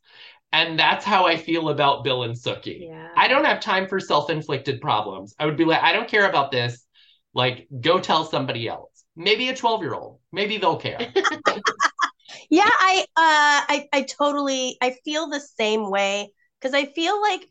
And 0.52 0.78
that's 0.78 1.04
how 1.04 1.26
I 1.26 1.36
feel 1.36 1.68
about 1.68 2.04
Bill 2.04 2.22
and 2.22 2.34
Sookie. 2.34 2.88
Yeah. 2.88 3.08
I 3.16 3.28
don't 3.28 3.44
have 3.44 3.60
time 3.60 3.86
for 3.86 4.00
self 4.00 4.30
inflicted 4.30 4.80
problems. 4.80 5.34
I 5.38 5.46
would 5.46 5.56
be 5.56 5.64
like, 5.64 5.82
I 5.82 5.92
don't 5.92 6.08
care 6.08 6.28
about 6.28 6.50
this. 6.50 6.86
Like, 7.38 7.68
go 7.80 8.00
tell 8.00 8.24
somebody 8.24 8.66
else. 8.66 9.04
Maybe 9.14 9.48
a 9.48 9.54
12 9.54 9.82
year 9.82 9.94
old. 9.94 10.18
Maybe 10.32 10.58
they'll 10.58 10.76
care. 10.76 10.98
Yeah, 12.50 12.68
I 12.68 13.04
uh 13.16 13.60
I 13.74 13.88
I 13.92 14.02
totally 14.02 14.76
I 14.82 14.96
feel 15.04 15.28
the 15.28 15.40
same 15.40 15.90
way 15.90 16.30
because 16.60 16.74
I 16.74 16.86
feel 16.86 17.20
like 17.20 17.48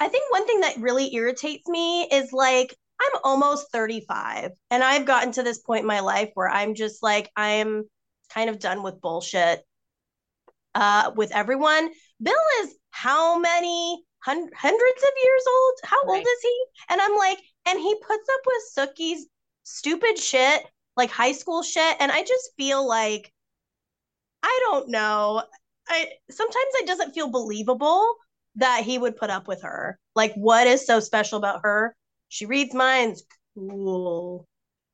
I 0.00 0.08
think 0.08 0.30
one 0.32 0.46
thing 0.46 0.60
that 0.60 0.76
really 0.78 1.14
irritates 1.14 1.68
me 1.68 2.04
is 2.04 2.32
like 2.32 2.74
I'm 3.00 3.20
almost 3.24 3.72
35 3.72 4.50
and 4.70 4.84
I've 4.84 5.04
gotten 5.06 5.32
to 5.32 5.42
this 5.42 5.58
point 5.58 5.80
in 5.82 5.86
my 5.86 6.00
life 6.00 6.30
where 6.34 6.48
I'm 6.48 6.74
just 6.74 7.02
like 7.02 7.30
I'm 7.36 7.84
kind 8.32 8.50
of 8.50 8.58
done 8.58 8.82
with 8.82 9.00
bullshit 9.00 9.64
uh 10.74 11.12
with 11.16 11.32
everyone. 11.32 11.90
Bill 12.22 12.44
is 12.62 12.74
how 12.90 13.38
many 13.38 14.04
hun- 14.24 14.50
hundreds 14.56 15.02
of 15.02 15.12
years 15.22 15.44
old? 15.54 15.74
How 15.84 16.02
old 16.08 16.26
is 16.26 16.42
he? 16.42 16.64
And 16.90 17.00
I'm 17.00 17.16
like 17.16 17.38
and 17.66 17.78
he 17.78 17.94
puts 17.96 18.28
up 18.28 18.40
with 18.46 18.62
Sookie's 18.96 19.26
stupid 19.62 20.18
shit, 20.18 20.62
like 20.96 21.10
high 21.10 21.32
school 21.32 21.62
shit 21.62 21.96
and 22.00 22.12
I 22.12 22.20
just 22.22 22.50
feel 22.56 22.86
like 22.86 23.32
I 24.42 24.60
don't 24.64 24.88
know. 24.88 25.42
I 25.88 26.08
sometimes 26.30 26.66
it 26.74 26.86
doesn't 26.86 27.12
feel 27.14 27.30
believable 27.30 28.04
that 28.56 28.82
he 28.84 28.98
would 28.98 29.16
put 29.16 29.30
up 29.30 29.48
with 29.48 29.62
her. 29.62 29.98
Like, 30.14 30.34
what 30.34 30.66
is 30.66 30.86
so 30.86 31.00
special 31.00 31.38
about 31.38 31.60
her? 31.62 31.96
She 32.28 32.46
reads 32.46 32.74
minds. 32.74 33.24
Cool. 33.54 34.46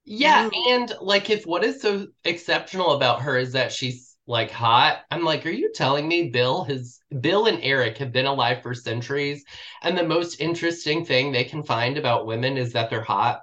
Yeah, 0.04 0.48
Mm. 0.48 0.70
and 0.70 0.94
like 1.00 1.30
if 1.30 1.46
what 1.46 1.64
is 1.64 1.82
so 1.82 2.06
exceptional 2.24 2.92
about 2.92 3.22
her 3.22 3.36
is 3.36 3.52
that 3.52 3.72
she's 3.72 4.09
like 4.30 4.50
hot, 4.50 5.04
I'm 5.10 5.24
like, 5.24 5.44
are 5.46 5.50
you 5.50 5.72
telling 5.74 6.08
me 6.08 6.30
Bill 6.30 6.64
has 6.64 7.00
Bill 7.20 7.46
and 7.46 7.58
Eric 7.62 7.98
have 7.98 8.12
been 8.12 8.26
alive 8.26 8.62
for 8.62 8.74
centuries, 8.74 9.44
and 9.82 9.96
the 9.98 10.04
most 10.06 10.40
interesting 10.40 11.04
thing 11.04 11.32
they 11.32 11.44
can 11.44 11.62
find 11.64 11.98
about 11.98 12.26
women 12.26 12.56
is 12.56 12.72
that 12.74 12.90
they're 12.90 13.02
hot? 13.02 13.42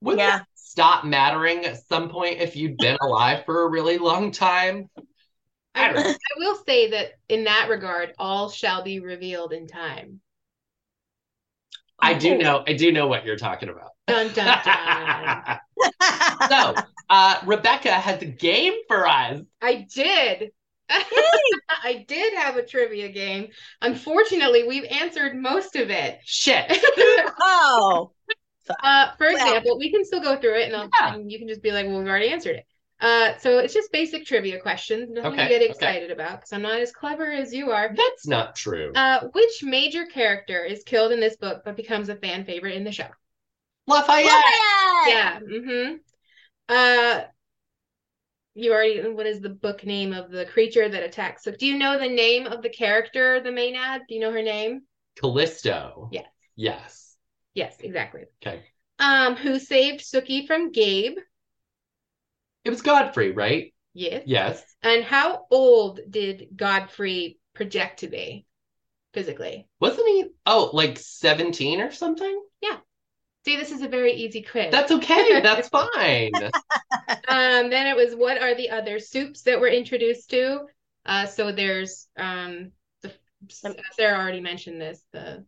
Wouldn't 0.00 0.24
Yeah. 0.24 0.38
that 0.38 0.46
stop 0.54 1.04
mattering 1.04 1.64
at 1.66 1.86
some 1.86 2.08
point 2.08 2.40
if 2.40 2.56
you'd 2.56 2.78
been 2.78 2.96
alive 3.02 3.44
for 3.44 3.62
a 3.62 3.68
really 3.70 3.98
long 3.98 4.30
time? 4.30 4.88
I 5.74 5.88
I, 5.88 5.88
don't 5.88 5.94
know. 6.02 6.14
I 6.36 6.38
will 6.38 6.56
say 6.66 6.90
that 6.90 7.18
in 7.28 7.44
that 7.44 7.68
regard, 7.68 8.14
all 8.18 8.50
shall 8.50 8.82
be 8.82 9.00
revealed 9.00 9.52
in 9.52 9.66
time. 9.66 10.20
I 11.98 12.14
do 12.14 12.36
know, 12.36 12.62
I 12.66 12.74
do 12.74 12.92
know 12.92 13.06
what 13.06 13.24
you're 13.24 13.36
talking 13.36 13.68
about. 13.68 13.90
Dun 14.08 14.32
dun 14.32 14.60
dun. 14.62 15.36
so, 16.48 16.74
uh, 17.08 17.40
Rebecca 17.46 17.90
has 17.92 18.22
a 18.22 18.26
game 18.26 18.74
for 18.88 19.06
us. 19.06 19.40
I 19.62 19.86
did. 19.94 20.50
I 20.88 22.04
did 22.06 22.34
have 22.34 22.56
a 22.56 22.64
trivia 22.64 23.08
game. 23.08 23.48
Unfortunately, 23.82 24.64
we've 24.68 24.84
answered 24.84 25.34
most 25.36 25.76
of 25.76 25.90
it. 25.90 26.18
Shit. 26.24 26.64
oh. 27.40 28.12
Uh, 28.82 29.08
for 29.18 29.26
Well- 29.26 29.46
example, 29.46 29.78
we 29.78 29.90
can 29.90 30.04
still 30.04 30.20
go 30.20 30.36
through 30.36 30.58
it, 30.60 30.66
and, 30.72 30.76
I'll, 30.76 30.88
Yeah. 31.00 31.14
and 31.14 31.30
you 31.30 31.38
can 31.38 31.48
just 31.48 31.62
be 31.62 31.72
like, 31.72 31.86
"Well, 31.86 31.98
we've 31.98 32.08
already 32.08 32.28
answered 32.28 32.56
it." 32.56 32.66
Uh, 32.98 33.36
so 33.38 33.58
it's 33.58 33.74
just 33.74 33.92
basic 33.92 34.24
trivia 34.24 34.58
questions, 34.58 35.10
nothing 35.10 35.32
Okay, 35.34 35.42
to 35.44 35.48
get 35.50 35.62
okay. 35.62 35.70
excited 35.70 36.10
about 36.10 36.38
because 36.40 36.52
I'm 36.52 36.62
not 36.62 36.80
as 36.80 36.92
clever 36.92 37.30
as 37.30 37.52
you 37.52 37.70
are. 37.70 37.90
That's 37.94 38.26
not 38.26 38.56
true. 38.56 38.90
Uh, 38.94 39.28
which 39.32 39.62
major 39.62 40.06
character 40.06 40.64
is 40.64 40.82
killed 40.82 41.12
in 41.12 41.20
this 41.20 41.36
book 41.36 41.62
but 41.64 41.76
becomes 41.76 42.08
a 42.08 42.16
fan 42.16 42.44
favorite 42.46 42.74
in 42.74 42.84
the 42.84 42.92
show? 42.92 43.08
Lafayette. 43.86 44.26
Lafayette! 44.26 45.08
Yeah. 45.08 45.38
Mm-hmm. 45.40 45.94
Uh, 46.68 47.20
you 48.54 48.72
already. 48.72 49.08
What 49.08 49.26
is 49.26 49.40
the 49.40 49.50
book 49.50 49.84
name 49.84 50.12
of 50.12 50.30
the 50.30 50.46
creature 50.46 50.88
that 50.88 51.02
attacks? 51.02 51.44
So, 51.44 51.52
do 51.52 51.66
you 51.66 51.78
know 51.78 51.98
the 51.98 52.08
name 52.08 52.46
of 52.46 52.62
the 52.62 52.70
character, 52.70 53.40
the 53.40 53.52
Maynard? 53.52 54.02
Do 54.08 54.14
you 54.14 54.20
know 54.20 54.32
her 54.32 54.42
name? 54.42 54.82
Callisto. 55.16 56.08
Yes. 56.10 56.26
Yes. 56.56 57.16
Yes, 57.54 57.76
exactly. 57.80 58.24
Okay. 58.42 58.64
Um, 58.98 59.36
who 59.36 59.58
saved 59.58 60.00
Sookie 60.00 60.46
from 60.46 60.72
Gabe? 60.72 61.16
It 62.64 62.70
was 62.70 62.82
Godfrey, 62.82 63.30
right? 63.30 63.72
Yes. 63.94 64.24
Yes. 64.26 64.64
And 64.82 65.04
how 65.04 65.46
old 65.50 66.00
did 66.10 66.48
Godfrey 66.54 67.38
project 67.54 68.00
to 68.00 68.08
be 68.08 68.46
physically? 69.14 69.68
Wasn't 69.80 70.06
he? 70.06 70.26
Oh, 70.44 70.70
like 70.72 70.98
17 70.98 71.80
or 71.80 71.92
something? 71.92 72.42
See, 73.46 73.54
this 73.56 73.70
is 73.70 73.80
a 73.82 73.86
very 73.88 74.12
easy 74.12 74.42
quiz. 74.42 74.72
That's 74.72 74.90
okay. 74.90 75.40
That's 75.42 75.68
fine. 75.68 76.34
um, 77.28 77.70
then 77.70 77.86
it 77.86 77.94
was 77.94 78.12
what 78.16 78.42
are 78.42 78.56
the 78.56 78.70
other 78.70 78.98
soups 78.98 79.42
that 79.42 79.60
we're 79.60 79.68
introduced 79.68 80.30
to? 80.30 80.62
Uh, 81.06 81.26
so 81.26 81.52
there's 81.52 82.08
um, 82.16 82.72
the 83.02 83.12
Sarah 83.92 84.18
already 84.18 84.40
mentioned 84.40 84.80
this. 84.80 85.00
The 85.12 85.44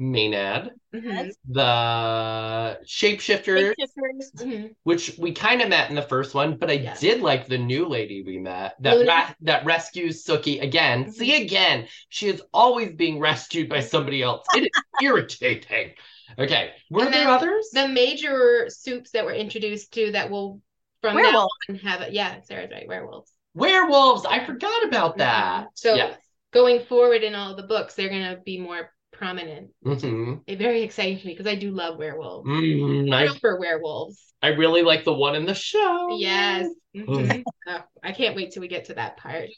Maynard. 0.00 0.70
Mhm, 0.92 1.30
The 1.48 2.80
shapeshifters, 2.84 3.74
Shapeshifters. 3.76 4.32
mhm. 4.34 4.74
which 4.82 5.16
we 5.16 5.30
kind 5.30 5.62
of 5.62 5.68
met 5.68 5.88
in 5.88 5.94
the 5.94 6.02
first 6.02 6.34
one, 6.34 6.56
but 6.56 6.68
I 6.68 6.74
Yeah. 6.74 6.96
did 6.98 7.20
like 7.20 7.46
the 7.46 7.58
new 7.58 7.86
lady 7.86 8.24
we 8.24 8.38
met 8.38 8.74
that 8.80 9.06
ra- 9.06 9.34
that 9.42 9.64
rescues 9.64 10.24
Sookie 10.24 10.60
again. 10.60 11.04
Mhm. 11.04 11.12
See 11.12 11.44
again, 11.44 11.86
she 12.08 12.26
is 12.26 12.42
always 12.52 12.90
being 12.90 13.20
rescued 13.20 13.68
by 13.68 13.80
somebody 13.82 14.20
else. 14.20 14.48
It 14.52 14.64
is 14.64 14.70
irritating. 15.00 15.92
Okay, 16.38 16.70
were 16.90 17.04
And 17.04 17.12
there 17.12 17.24
then 17.24 17.28
others? 17.28 17.68
The 17.72 17.88
major 17.88 18.66
soups 18.68 19.10
that 19.12 19.24
we're 19.24 19.34
introduced 19.34 19.92
to 19.94 20.12
that 20.12 20.30
will 20.30 20.60
from 21.02 21.16
now 21.16 21.22
Werewolf. 21.22 21.50
on 21.68 21.74
have 21.76 22.00
it. 22.02 22.12
Yeah, 22.12 22.40
Sarah's 22.42 22.70
right. 22.70 22.86
Werewolves. 22.88 23.32
Werewolves. 23.54 24.26
I 24.26 24.44
forgot 24.44 24.84
about 24.84 25.18
that. 25.18 25.64
Mhm. 25.64 25.68
So 25.74 25.94
yes. 25.94 26.18
going 26.52 26.80
forward 26.84 27.22
in 27.22 27.34
all 27.34 27.56
the 27.56 27.62
books, 27.62 27.94
they're 27.94 28.08
gonna 28.08 28.38
be 28.44 28.58
more 28.58 28.92
prominent. 29.12 29.70
hmm 29.82 30.34
It 30.46 30.58
very 30.58 30.82
exciting 30.82 31.18
to 31.18 31.26
me 31.26 31.32
because 31.34 31.46
I 31.46 31.54
do 31.56 31.70
love 31.72 31.98
werewolves. 31.98 32.48
Mm, 32.48 33.12
I, 33.12 33.26
Proper 33.26 33.58
werewolves. 33.58 34.32
I 34.42 34.48
really 34.48 34.82
like 34.82 35.04
the 35.04 35.12
one 35.12 35.34
in 35.34 35.44
the 35.44 35.54
show. 35.54 36.16
Yes. 36.18 36.68
Mhm. 36.94 37.42
Oh, 37.66 37.82
I 38.02 38.12
can't 38.12 38.34
wait 38.34 38.52
till 38.52 38.62
we 38.62 38.68
get 38.68 38.86
to 38.86 38.94
that 38.94 39.16
part. 39.18 39.48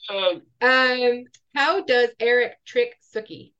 Um, 0.61 1.24
how 1.54 1.82
does 1.82 2.11
Eric 2.18 2.56
trick 2.66 2.96
Sookie? 3.14 3.52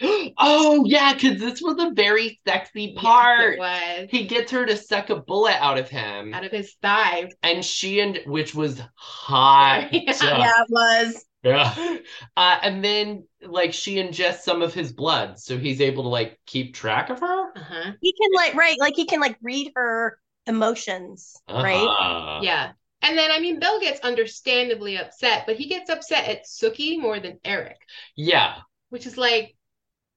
oh 0.38 0.84
yeah, 0.86 1.14
because 1.14 1.38
this 1.40 1.60
was 1.60 1.76
a 1.78 1.90
very 1.94 2.40
sexy 2.46 2.92
Yes, 2.94 3.02
part. 3.02 3.54
it 3.54 3.58
was 3.58 4.08
he 4.10 4.26
gets 4.26 4.50
her 4.52 4.64
to 4.66 4.76
suck 4.76 5.10
a 5.10 5.16
bullet 5.16 5.56
out 5.60 5.78
of 5.78 5.88
him, 5.88 6.32
out 6.34 6.44
of 6.44 6.52
his 6.52 6.74
thigh. 6.82 7.28
and 7.42 7.64
she 7.64 8.00
and 8.00 8.20
which 8.26 8.54
was 8.54 8.80
hot. 8.94 9.88
Yeah. 9.92 10.02
Yeah, 10.20 10.52
it 10.62 10.66
was. 10.70 11.24
Yeah. 11.42 11.98
Uh, 12.36 12.58
and 12.62 12.84
then 12.84 13.24
like 13.42 13.72
she 13.72 13.96
ingests 13.96 14.40
some 14.40 14.60
of 14.62 14.74
his 14.74 14.92
blood, 14.92 15.38
so 15.38 15.56
he's 15.58 15.80
able 15.80 16.02
to 16.04 16.08
like 16.08 16.38
keep 16.46 16.74
track 16.74 17.10
of 17.10 17.20
her. 17.20 17.50
Uh-huh. 17.56 17.92
He 18.00 18.12
can 18.12 18.30
like 18.34 18.54
right, 18.54 18.76
like 18.80 18.94
he 18.96 19.04
can 19.06 19.20
like 19.20 19.36
read 19.42 19.72
her 19.76 20.18
emotions, 20.46 21.34
right? 21.48 21.76
Uh-huh. 21.86 22.40
Yeah. 22.42 22.72
And 23.02 23.16
then 23.16 23.30
I 23.30 23.38
mean 23.38 23.60
Bill 23.60 23.80
gets 23.80 24.00
understandably 24.00 24.98
upset, 24.98 25.44
but 25.46 25.56
he 25.56 25.68
gets 25.68 25.88
upset 25.90 26.26
at 26.28 26.44
Sookie 26.46 27.00
more 27.00 27.20
than 27.20 27.38
Eric, 27.44 27.76
Yeah. 28.16 28.54
which 28.90 29.06
is 29.06 29.16
like 29.16 29.54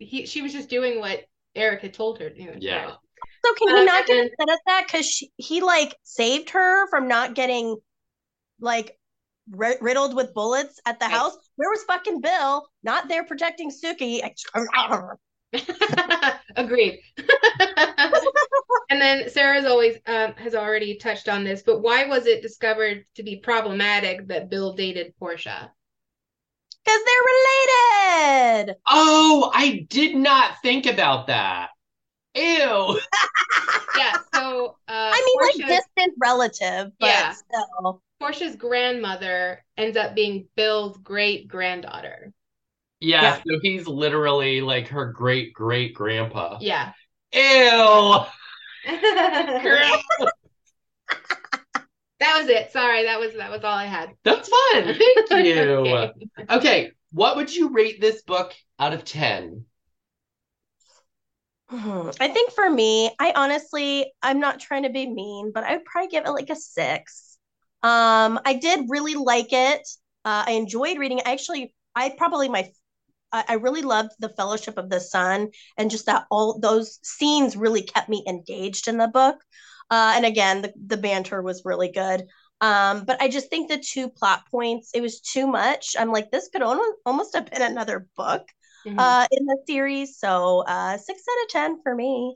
he 0.01 0.25
she 0.25 0.41
was 0.41 0.51
just 0.53 0.69
doing 0.69 0.99
what 0.99 1.21
Eric 1.55 1.81
had 1.81 1.93
told 1.93 2.19
her 2.19 2.29
to 2.29 2.35
do. 2.35 2.53
Yeah. 2.59 2.91
So 3.45 3.53
can 3.55 3.69
Uh, 3.75 3.79
he 3.79 3.85
not 3.85 4.05
get 4.05 4.17
and- 4.17 4.29
upset 4.31 4.49
at 4.49 4.59
that? 4.67 4.83
Because 4.87 5.23
he 5.37 5.61
like 5.61 5.95
saved 6.03 6.51
her 6.51 6.87
from 6.89 7.07
not 7.07 7.33
getting 7.35 7.75
like 8.59 8.97
ri- 9.49 9.77
riddled 9.81 10.15
with 10.15 10.33
bullets 10.33 10.79
at 10.85 10.99
the 10.99 11.05
Right. 11.05 11.11
house. 11.13 11.37
Where 11.55 11.69
was 11.69 11.83
fucking 11.83 12.21
Bill? 12.21 12.67
Not 12.83 13.07
there 13.07 13.23
protecting 13.25 13.71
Sookie. 13.71 14.21
Agreed. 16.55 16.99
and 18.89 19.01
then 19.01 19.29
Sarah's 19.29 19.65
always 19.65 19.97
um, 20.05 20.33
has 20.33 20.55
already 20.55 20.95
touched 20.95 21.27
on 21.27 21.43
this, 21.43 21.61
but 21.63 21.79
why 21.81 22.05
was 22.05 22.25
it 22.25 22.41
discovered 22.41 23.05
to 23.15 23.23
be 23.23 23.37
problematic 23.37 24.27
that 24.27 24.49
Bill 24.49 24.73
dated 24.73 25.13
Portia? 25.17 25.71
Because 26.83 26.99
they're 27.05 28.55
related. 28.65 28.75
Oh, 28.89 29.51
I 29.53 29.85
did 29.89 30.15
not 30.15 30.61
think 30.61 30.85
about 30.85 31.27
that. 31.27 31.69
Ew. 32.35 32.99
Yeah, 33.97 34.13
so 34.33 34.77
uh, 34.87 34.91
I 35.13 35.21
mean, 35.25 35.37
Portia's, 35.39 35.59
like 35.61 35.67
distant 35.83 36.13
relative, 36.17 36.91
but 36.99 37.07
Yeah. 37.07 37.33
still. 37.33 38.01
Portia's 38.19 38.55
grandmother 38.55 39.65
ends 39.77 39.97
up 39.97 40.15
being 40.15 40.47
Bill's 40.55 40.97
great 40.97 41.47
granddaughter. 41.47 42.31
Yeah, 43.01 43.21
Yeah. 43.21 43.35
so 43.45 43.59
he's 43.61 43.87
literally 43.87 44.61
like 44.61 44.87
her 44.89 45.07
great 45.11 45.53
great 45.53 45.93
grandpa. 45.93 46.57
Yeah. 46.61 46.93
Ew. 47.33 48.25
that 52.21 52.39
was 52.39 52.49
it. 52.49 52.71
Sorry, 52.71 53.03
that 53.03 53.19
was 53.19 53.33
that 53.33 53.51
was 53.51 53.63
all 53.63 53.75
I 53.75 53.85
had. 53.85 54.11
That's 54.23 54.47
fun. 54.47 54.95
Thank 55.27 55.47
you. 55.55 55.61
Okay. 55.61 56.13
okay, 56.49 56.91
what 57.11 57.35
would 57.35 57.53
you 57.53 57.69
rate 57.69 57.99
this 57.99 58.21
book 58.21 58.53
out 58.79 58.93
of 58.93 59.03
10? 59.03 59.65
Hmm, 61.69 62.09
I 62.19 62.27
think 62.27 62.51
for 62.51 62.69
me, 62.69 63.11
I 63.19 63.33
honestly, 63.35 64.11
I'm 64.21 64.39
not 64.39 64.59
trying 64.59 64.83
to 64.83 64.89
be 64.89 65.07
mean, 65.07 65.51
but 65.53 65.63
I 65.63 65.77
would 65.77 65.85
probably 65.85 66.09
give 66.09 66.25
it 66.25 66.31
like 66.31 66.49
a 66.49 66.55
six. 66.55 67.37
Um, 67.81 68.39
I 68.45 68.59
did 68.61 68.85
really 68.89 69.15
like 69.15 69.51
it. 69.51 69.81
Uh, 70.23 70.43
I 70.47 70.51
enjoyed 70.51 70.99
reading. 70.99 71.19
it. 71.19 71.27
Actually, 71.27 71.73
I 71.95 72.13
probably 72.17 72.49
my, 72.49 72.69
I, 73.31 73.45
I 73.47 73.53
really 73.53 73.81
loved 73.81 74.11
the 74.19 74.29
Fellowship 74.29 74.77
of 74.77 74.89
the 74.89 74.99
Sun, 74.99 75.51
and 75.77 75.89
just 75.89 76.05
that 76.07 76.25
all 76.29 76.59
those 76.59 76.99
scenes 77.03 77.55
really 77.55 77.83
kept 77.83 78.09
me 78.09 78.23
engaged 78.27 78.87
in 78.87 78.97
the 78.97 79.07
book. 79.07 79.37
Uh, 79.91 80.13
and 80.15 80.25
again, 80.25 80.63
the 80.63 80.73
the 80.87 80.97
banter 80.97 81.41
was 81.43 81.63
really 81.65 81.91
good. 81.91 82.27
Um, 82.61 83.05
but 83.05 83.21
I 83.21 83.29
just 83.29 83.49
think 83.49 83.69
the 83.69 83.77
two 83.79 84.09
plot 84.09 84.43
points, 84.51 84.91
it 84.95 85.01
was 85.01 85.21
too 85.21 85.47
much. 85.47 85.95
I'm 85.99 86.11
like, 86.11 86.31
this 86.31 86.49
could 86.49 86.63
almost 86.63 86.93
almost 87.05 87.35
have 87.35 87.47
been 87.51 87.61
another 87.63 88.07
book 88.17 88.47
Mhm. 88.85 89.15
uh 89.15 89.25
in 89.31 89.45
the 89.45 89.57
series 89.67 90.17
so 90.19 90.59
uh 90.67 90.97
six 90.97 91.23
out 91.29 91.43
of 91.45 91.49
ten 91.49 91.81
for 91.83 91.95
me 91.95 92.35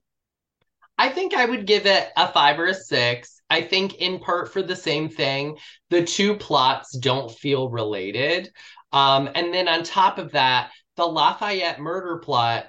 I 0.97 1.09
think 1.09 1.33
I 1.33 1.45
would 1.45 1.67
give 1.67 1.85
it 1.85 2.09
a 2.15 2.27
five 2.31 2.59
or 2.59 2.67
a 2.67 2.73
six. 2.73 3.41
I 3.49 3.61
think 3.61 3.95
in 3.95 4.19
part 4.19 4.51
for 4.51 4.61
the 4.61 4.75
same 4.75 5.09
thing, 5.09 5.57
the 5.89 6.03
two 6.05 6.35
plots 6.37 6.97
don't 6.97 7.31
feel 7.31 7.69
related. 7.69 8.51
Um, 8.91 9.29
and 9.35 9.53
then 9.53 9.67
on 9.67 9.83
top 9.83 10.17
of 10.17 10.31
that, 10.31 10.71
the 10.95 11.05
Lafayette 11.05 11.79
murder 11.79 12.17
plot, 12.19 12.67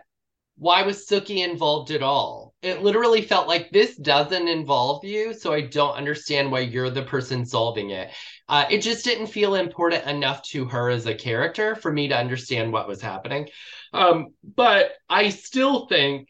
why 0.56 0.82
was 0.82 1.06
Sookie 1.06 1.46
involved 1.48 1.90
at 1.90 2.02
all? 2.02 2.54
It 2.62 2.82
literally 2.82 3.20
felt 3.22 3.46
like 3.46 3.70
this 3.70 3.94
doesn't 3.96 4.48
involve 4.48 5.04
you, 5.04 5.34
so 5.34 5.52
I 5.52 5.60
don't 5.60 5.94
understand 5.94 6.50
why 6.50 6.60
you're 6.60 6.90
the 6.90 7.02
person 7.02 7.44
solving 7.44 7.90
it. 7.90 8.10
Uh, 8.48 8.64
it 8.70 8.80
just 8.80 9.04
didn't 9.04 9.26
feel 9.26 9.54
important 9.54 10.06
enough 10.06 10.42
to 10.44 10.64
her 10.64 10.88
as 10.88 11.06
a 11.06 11.14
character 11.14 11.74
for 11.74 11.92
me 11.92 12.08
to 12.08 12.16
understand 12.16 12.72
what 12.72 12.88
was 12.88 13.02
happening. 13.02 13.48
Um, 13.92 14.28
but 14.42 14.92
I 15.08 15.28
still 15.28 15.86
think 15.86 16.28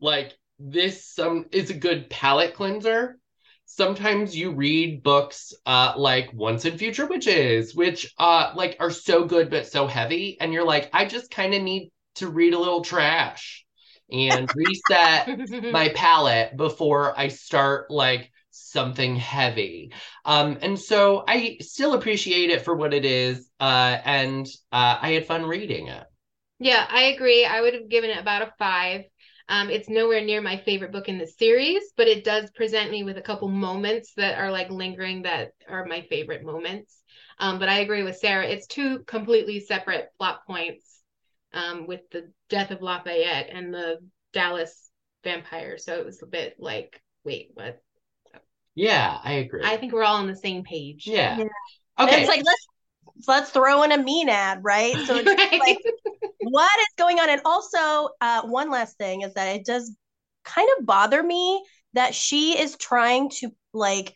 like 0.00 0.32
this 0.58 1.06
some 1.06 1.46
is 1.52 1.70
a 1.70 1.74
good 1.74 2.08
palate 2.08 2.54
cleanser. 2.54 3.18
Sometimes 3.66 4.34
you 4.34 4.52
read 4.52 5.02
books 5.02 5.52
uh 5.66 5.92
like 5.96 6.32
Once 6.32 6.64
and 6.64 6.78
Future 6.78 7.06
Witches, 7.06 7.74
which 7.74 8.12
uh 8.18 8.52
like 8.56 8.76
are 8.80 8.90
so 8.90 9.24
good 9.26 9.50
but 9.50 9.66
so 9.66 9.86
heavy, 9.86 10.38
and 10.40 10.52
you're 10.54 10.64
like, 10.64 10.88
I 10.92 11.04
just 11.04 11.30
kind 11.30 11.52
of 11.52 11.62
need 11.62 11.92
to 12.18 12.28
read 12.28 12.54
a 12.54 12.58
little 12.58 12.82
trash 12.82 13.64
and 14.10 14.50
reset 14.54 15.30
my 15.70 15.90
palate 15.90 16.56
before 16.56 17.18
I 17.18 17.28
start 17.28 17.90
like 17.90 18.30
something 18.50 19.16
heavy. 19.16 19.92
Um, 20.24 20.58
and 20.62 20.78
so 20.78 21.24
I 21.28 21.58
still 21.60 21.94
appreciate 21.94 22.50
it 22.50 22.62
for 22.62 22.74
what 22.74 22.94
it 22.94 23.04
is. 23.04 23.50
Uh, 23.60 23.98
and 24.04 24.46
uh, 24.72 24.98
I 25.00 25.10
had 25.12 25.26
fun 25.26 25.44
reading 25.46 25.88
it. 25.88 26.06
Yeah, 26.58 26.86
I 26.88 27.04
agree. 27.04 27.44
I 27.44 27.60
would 27.60 27.74
have 27.74 27.88
given 27.88 28.10
it 28.10 28.18
about 28.18 28.42
a 28.42 28.52
five. 28.58 29.04
Um, 29.48 29.70
it's 29.70 29.88
nowhere 29.88 30.20
near 30.20 30.42
my 30.42 30.56
favorite 30.58 30.92
book 30.92 31.08
in 31.08 31.18
the 31.18 31.26
series, 31.26 31.82
but 31.96 32.08
it 32.08 32.24
does 32.24 32.50
present 32.50 32.90
me 32.90 33.02
with 33.04 33.16
a 33.16 33.22
couple 33.22 33.48
moments 33.48 34.12
that 34.14 34.38
are 34.38 34.50
like 34.50 34.70
lingering 34.70 35.22
that 35.22 35.52
are 35.68 35.86
my 35.86 36.02
favorite 36.02 36.44
moments. 36.44 37.02
Um, 37.38 37.58
but 37.58 37.68
I 37.68 37.78
agree 37.78 38.02
with 38.02 38.18
Sarah. 38.18 38.46
It's 38.46 38.66
two 38.66 39.00
completely 39.04 39.60
separate 39.60 40.10
plot 40.18 40.44
points 40.46 40.87
um, 41.58 41.86
with 41.86 42.00
the 42.10 42.30
death 42.48 42.70
of 42.70 42.82
Lafayette 42.82 43.50
and 43.50 43.74
the 43.74 43.98
Dallas 44.32 44.90
vampire. 45.24 45.78
So 45.78 45.98
it 45.98 46.04
was 46.06 46.22
a 46.22 46.26
bit 46.26 46.56
like, 46.58 47.00
wait, 47.24 47.50
what? 47.54 47.82
Yeah, 48.74 49.18
I 49.22 49.32
agree. 49.34 49.62
I 49.64 49.76
think 49.76 49.92
we're 49.92 50.04
all 50.04 50.16
on 50.16 50.28
the 50.28 50.36
same 50.36 50.62
page. 50.62 51.06
yeah. 51.06 51.38
Yeah. 51.38 51.44
Okay. 51.98 52.12
And 52.12 52.20
it's 52.20 52.28
like 52.28 52.44
let's 52.44 52.66
let's 53.26 53.50
throw 53.50 53.82
in 53.82 53.90
a 53.92 53.98
Maenad, 53.98 54.60
right? 54.62 54.94
So 55.06 55.16
it's 55.16 55.26
Right. 55.26 55.60
like 55.60 55.78
what 56.42 56.70
is 56.80 56.86
going 56.96 57.18
on? 57.18 57.28
And 57.28 57.40
also, 57.44 58.10
uh, 58.20 58.42
one 58.42 58.70
last 58.70 58.96
thing 58.96 59.22
is 59.22 59.34
that 59.34 59.56
it 59.56 59.66
does 59.66 59.94
kind 60.44 60.68
of 60.78 60.86
bother 60.86 61.22
me 61.22 61.62
that 61.94 62.14
she 62.14 62.58
is 62.58 62.76
trying 62.76 63.30
to 63.30 63.50
like 63.74 64.14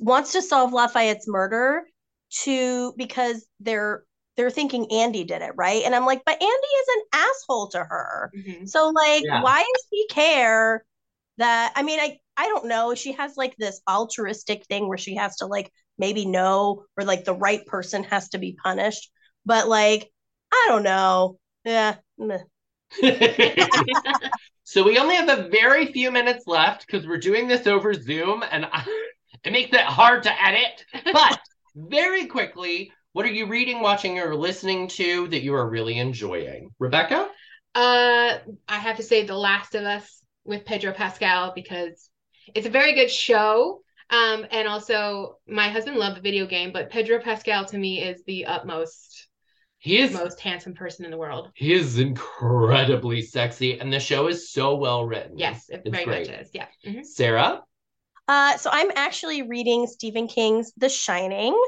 wants 0.00 0.32
to 0.32 0.40
solve 0.40 0.72
Lafayette's 0.72 1.28
murder 1.28 1.82
to 2.44 2.94
because 2.96 3.46
they're 3.60 4.04
they're 4.36 4.50
thinking 4.50 4.90
Andy 4.92 5.24
did 5.24 5.42
it, 5.42 5.52
right? 5.56 5.82
And 5.84 5.94
I'm 5.94 6.06
like, 6.06 6.22
but 6.24 6.34
Andy 6.34 6.46
is 6.46 6.88
an 6.96 7.02
asshole 7.20 7.68
to 7.68 7.78
her. 7.78 8.32
Mhm. 8.36 8.68
So 8.68 8.88
like, 8.90 9.24
Yeah. 9.24 9.42
why 9.42 9.58
does 9.60 9.86
he 9.90 10.06
care 10.08 10.84
that? 11.38 11.72
I 11.76 11.82
mean, 11.82 12.00
I 12.00 12.18
I 12.36 12.46
don't 12.48 12.66
know. 12.66 12.94
She 12.94 13.12
has 13.12 13.36
like 13.36 13.56
this 13.56 13.80
altruistic 13.88 14.64
thing 14.66 14.88
where 14.88 14.98
she 14.98 15.16
has 15.16 15.36
to 15.36 15.46
like 15.46 15.70
maybe 15.98 16.24
know 16.26 16.84
or 16.96 17.04
like 17.04 17.24
the 17.24 17.34
right 17.34 17.64
person 17.66 18.04
has 18.04 18.30
to 18.30 18.38
be 18.38 18.54
punished, 18.62 19.10
but 19.44 19.68
like 19.68 20.10
I 20.52 20.66
don't 20.68 20.82
know. 20.84 21.38
Yeah. 21.64 21.96
so 24.64 24.82
we 24.82 24.98
only 24.98 25.16
have 25.16 25.28
a 25.28 25.48
very 25.48 25.92
few 25.92 26.10
minutes 26.10 26.46
left 26.46 26.86
because 26.86 27.06
we're 27.06 27.18
doing 27.18 27.48
this 27.48 27.66
over 27.66 27.94
Zoom 27.94 28.42
and 28.50 28.66
I, 28.66 28.84
it 29.44 29.52
makes 29.52 29.74
it 29.74 29.80
hard 29.82 30.22
to 30.24 30.42
edit. 30.42 30.84
But 31.12 31.38
very 31.74 32.26
quickly, 32.26 32.92
what 33.12 33.26
are 33.26 33.30
you 33.32 33.46
reading, 33.46 33.80
watching, 33.80 34.18
or 34.18 34.34
listening 34.34 34.88
to 34.88 35.28
that 35.28 35.42
you 35.42 35.54
are 35.54 35.68
really 35.68 35.98
enjoying? 35.98 36.70
Rebecca? 36.78 37.28
Uh, 37.74 38.38
I 38.68 38.78
have 38.78 38.96
to 38.98 39.02
say 39.02 39.24
The 39.24 39.36
Last 39.36 39.74
of 39.74 39.84
Us 39.84 40.22
with 40.44 40.64
Pedro 40.64 40.92
Pascal 40.92 41.52
because 41.54 42.10
it's 42.54 42.66
a 42.66 42.70
very 42.70 42.94
good 42.94 43.10
show. 43.10 43.80
Um, 44.10 44.46
and 44.50 44.68
also 44.68 45.38
my 45.48 45.70
husband 45.70 45.96
loved 45.96 46.18
the 46.18 46.20
video 46.20 46.46
game, 46.46 46.72
but 46.72 46.90
Pedro 46.90 47.18
Pascal 47.20 47.64
to 47.66 47.78
me 47.78 48.02
is 48.02 48.22
the 48.26 48.44
utmost, 48.44 49.28
He 49.78 49.98
is 49.98 50.12
the 50.12 50.18
most 50.18 50.40
handsome 50.40 50.74
person 50.74 51.06
in 51.06 51.10
the 51.10 51.16
world. 51.16 51.50
he 51.54 51.72
is 51.72 51.98
incredibly 51.98 53.22
sexy, 53.22 53.80
and 53.80 53.90
the 53.92 54.00
show 54.00 54.26
is 54.26 54.50
so 54.50 54.76
well 54.76 55.06
written. 55.06 55.38
Yes, 55.38 55.70
it 55.70 55.82
It's 55.86 55.90
very 55.90 56.04
great. 56.04 56.28
much 56.28 56.40
is. 56.40 56.50
Yeah. 56.52 56.66
Mhm. 56.86 57.06
Sarah? 57.06 57.62
Uh, 58.28 58.56
so 58.56 58.70
I'm 58.72 58.90
actually 58.96 59.42
reading 59.42 59.86
Stephen 59.86 60.28
King's 60.28 60.72
The 60.76 60.88
Shining. 60.88 61.58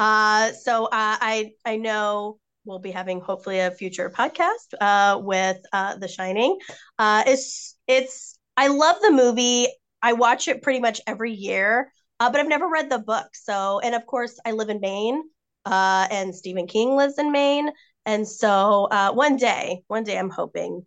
Uh, 0.00 0.52
so 0.52 0.86
uh, 0.86 0.88
I 0.92 1.52
I 1.66 1.76
know 1.76 2.38
we'll 2.64 2.78
be 2.78 2.90
having 2.90 3.20
hopefully 3.20 3.60
a 3.60 3.70
future 3.70 4.08
podcast 4.08 4.72
uh, 4.80 5.20
with 5.20 5.58
uh, 5.74 5.96
The 5.96 6.08
Shining. 6.08 6.58
Uh, 6.98 7.22
it's 7.26 7.76
it's 7.86 8.38
I 8.56 8.68
love 8.68 8.96
the 9.02 9.10
movie. 9.10 9.68
I 10.02 10.14
watch 10.14 10.48
it 10.48 10.62
pretty 10.62 10.80
much 10.80 11.02
every 11.06 11.32
year, 11.32 11.92
uh, 12.18 12.30
but 12.30 12.40
I've 12.40 12.48
never 12.48 12.66
read 12.66 12.88
the 12.88 12.98
book. 12.98 13.26
So 13.34 13.80
and 13.80 13.94
of 13.94 14.06
course 14.06 14.38
I 14.46 14.52
live 14.52 14.70
in 14.70 14.80
Maine, 14.80 15.22
uh, 15.66 16.08
and 16.10 16.34
Stephen 16.34 16.66
King 16.66 16.96
lives 16.96 17.18
in 17.18 17.30
Maine, 17.30 17.70
and 18.06 18.26
so 18.26 18.88
uh, 18.90 19.12
one 19.12 19.36
day, 19.36 19.82
one 19.88 20.04
day 20.04 20.18
I'm 20.18 20.30
hoping 20.30 20.86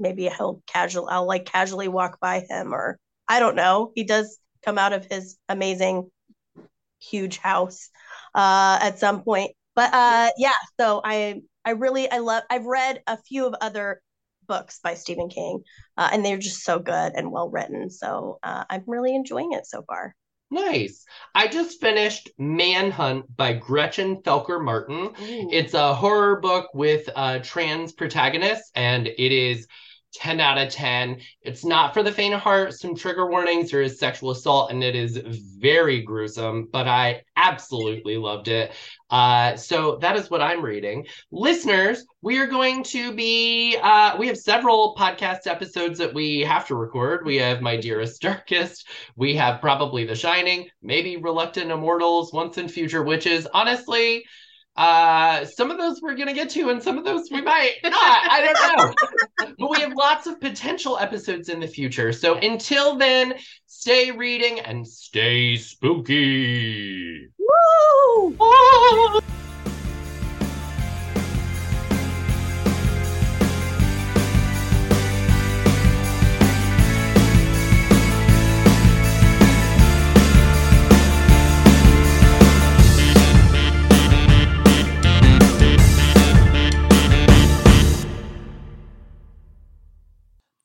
maybe 0.00 0.28
he'll 0.36 0.64
casual 0.66 1.08
I'll 1.08 1.28
like 1.28 1.44
casually 1.44 1.86
walk 1.86 2.18
by 2.18 2.40
him 2.40 2.74
or 2.74 2.98
I 3.28 3.38
don't 3.38 3.54
know. 3.54 3.92
He 3.94 4.02
does 4.02 4.36
come 4.64 4.78
out 4.78 4.92
of 4.92 5.06
his 5.06 5.38
amazing 5.48 6.10
huge 7.00 7.38
house 7.38 7.90
uh 8.34 8.78
at 8.80 8.98
some 8.98 9.22
point. 9.22 9.52
But 9.74 9.92
uh 9.92 10.30
yeah, 10.36 10.52
so 10.78 11.00
I 11.04 11.42
I 11.64 11.72
really 11.72 12.10
I 12.10 12.18
love 12.18 12.42
I've 12.50 12.66
read 12.66 13.02
a 13.06 13.16
few 13.16 13.46
of 13.46 13.54
other 13.60 14.00
books 14.46 14.80
by 14.82 14.94
Stephen 14.94 15.28
King 15.28 15.62
uh, 15.96 16.08
and 16.12 16.24
they're 16.24 16.38
just 16.38 16.64
so 16.64 16.78
good 16.78 17.12
and 17.14 17.30
well 17.30 17.50
written. 17.50 17.90
So 17.90 18.38
uh, 18.42 18.64
I'm 18.68 18.84
really 18.86 19.14
enjoying 19.14 19.52
it 19.52 19.66
so 19.66 19.82
far. 19.82 20.14
Nice. 20.50 21.04
I 21.34 21.46
just 21.46 21.80
finished 21.80 22.30
Manhunt 22.38 23.36
by 23.36 23.52
Gretchen 23.52 24.22
Felker 24.22 24.64
Martin. 24.64 25.10
Ooh. 25.20 25.50
It's 25.52 25.74
a 25.74 25.94
horror 25.94 26.40
book 26.40 26.70
with 26.72 27.08
uh, 27.14 27.40
trans 27.40 27.92
protagonists, 27.92 28.70
and 28.74 29.06
it 29.06 29.32
is 29.32 29.66
10 30.14 30.40
out 30.40 30.58
of 30.58 30.70
10. 30.70 31.20
It's 31.42 31.64
not 31.64 31.94
for 31.94 32.02
the 32.02 32.12
faint 32.12 32.34
of 32.34 32.40
heart. 32.40 32.74
Some 32.74 32.94
trigger 32.94 33.28
warnings. 33.28 33.70
There 33.70 33.82
is 33.82 33.98
sexual 33.98 34.30
assault, 34.30 34.70
and 34.70 34.82
it 34.82 34.96
is 34.96 35.16
very 35.58 36.02
gruesome, 36.02 36.68
but 36.72 36.88
I 36.88 37.22
absolutely 37.36 38.16
loved 38.16 38.48
it. 38.48 38.72
Uh, 39.10 39.56
so 39.56 39.96
that 39.96 40.16
is 40.16 40.30
what 40.30 40.42
I'm 40.42 40.64
reading. 40.64 41.06
Listeners, 41.30 42.04
we 42.22 42.38
are 42.38 42.46
going 42.46 42.82
to 42.84 43.12
be, 43.12 43.76
uh, 43.82 44.16
we 44.18 44.26
have 44.26 44.36
several 44.36 44.94
podcast 44.98 45.46
episodes 45.46 45.98
that 45.98 46.12
we 46.12 46.40
have 46.40 46.66
to 46.68 46.74
record. 46.74 47.24
We 47.24 47.36
have 47.36 47.60
My 47.60 47.76
Dearest 47.76 48.20
Darkest. 48.22 48.86
We 49.16 49.34
have 49.36 49.60
probably 49.60 50.04
The 50.04 50.14
Shining, 50.14 50.68
maybe 50.82 51.16
Reluctant 51.16 51.70
Immortals, 51.70 52.32
Once 52.32 52.58
and 52.58 52.70
Future 52.70 53.02
Witches. 53.02 53.46
Honestly, 53.54 54.24
uh, 54.76 55.44
some 55.44 55.70
of 55.70 55.78
those 55.78 56.00
we're 56.00 56.14
gonna 56.14 56.32
get 56.32 56.50
to, 56.50 56.70
and 56.70 56.82
some 56.82 56.98
of 56.98 57.04
those 57.04 57.28
we 57.30 57.40
might 57.40 57.74
not. 57.82 57.92
I 57.94 58.52
don't 58.52 58.78
know. 58.78 59.54
but 59.58 59.70
we 59.70 59.80
have 59.80 59.92
lots 59.94 60.26
of 60.26 60.40
potential 60.40 60.98
episodes 60.98 61.48
in 61.48 61.60
the 61.60 61.66
future. 61.66 62.12
So 62.12 62.36
until 62.36 62.96
then, 62.96 63.34
stay 63.66 64.10
reading 64.10 64.60
and 64.60 64.86
stay 64.86 65.56
spooky. 65.56 67.28
Woo! 67.38 68.36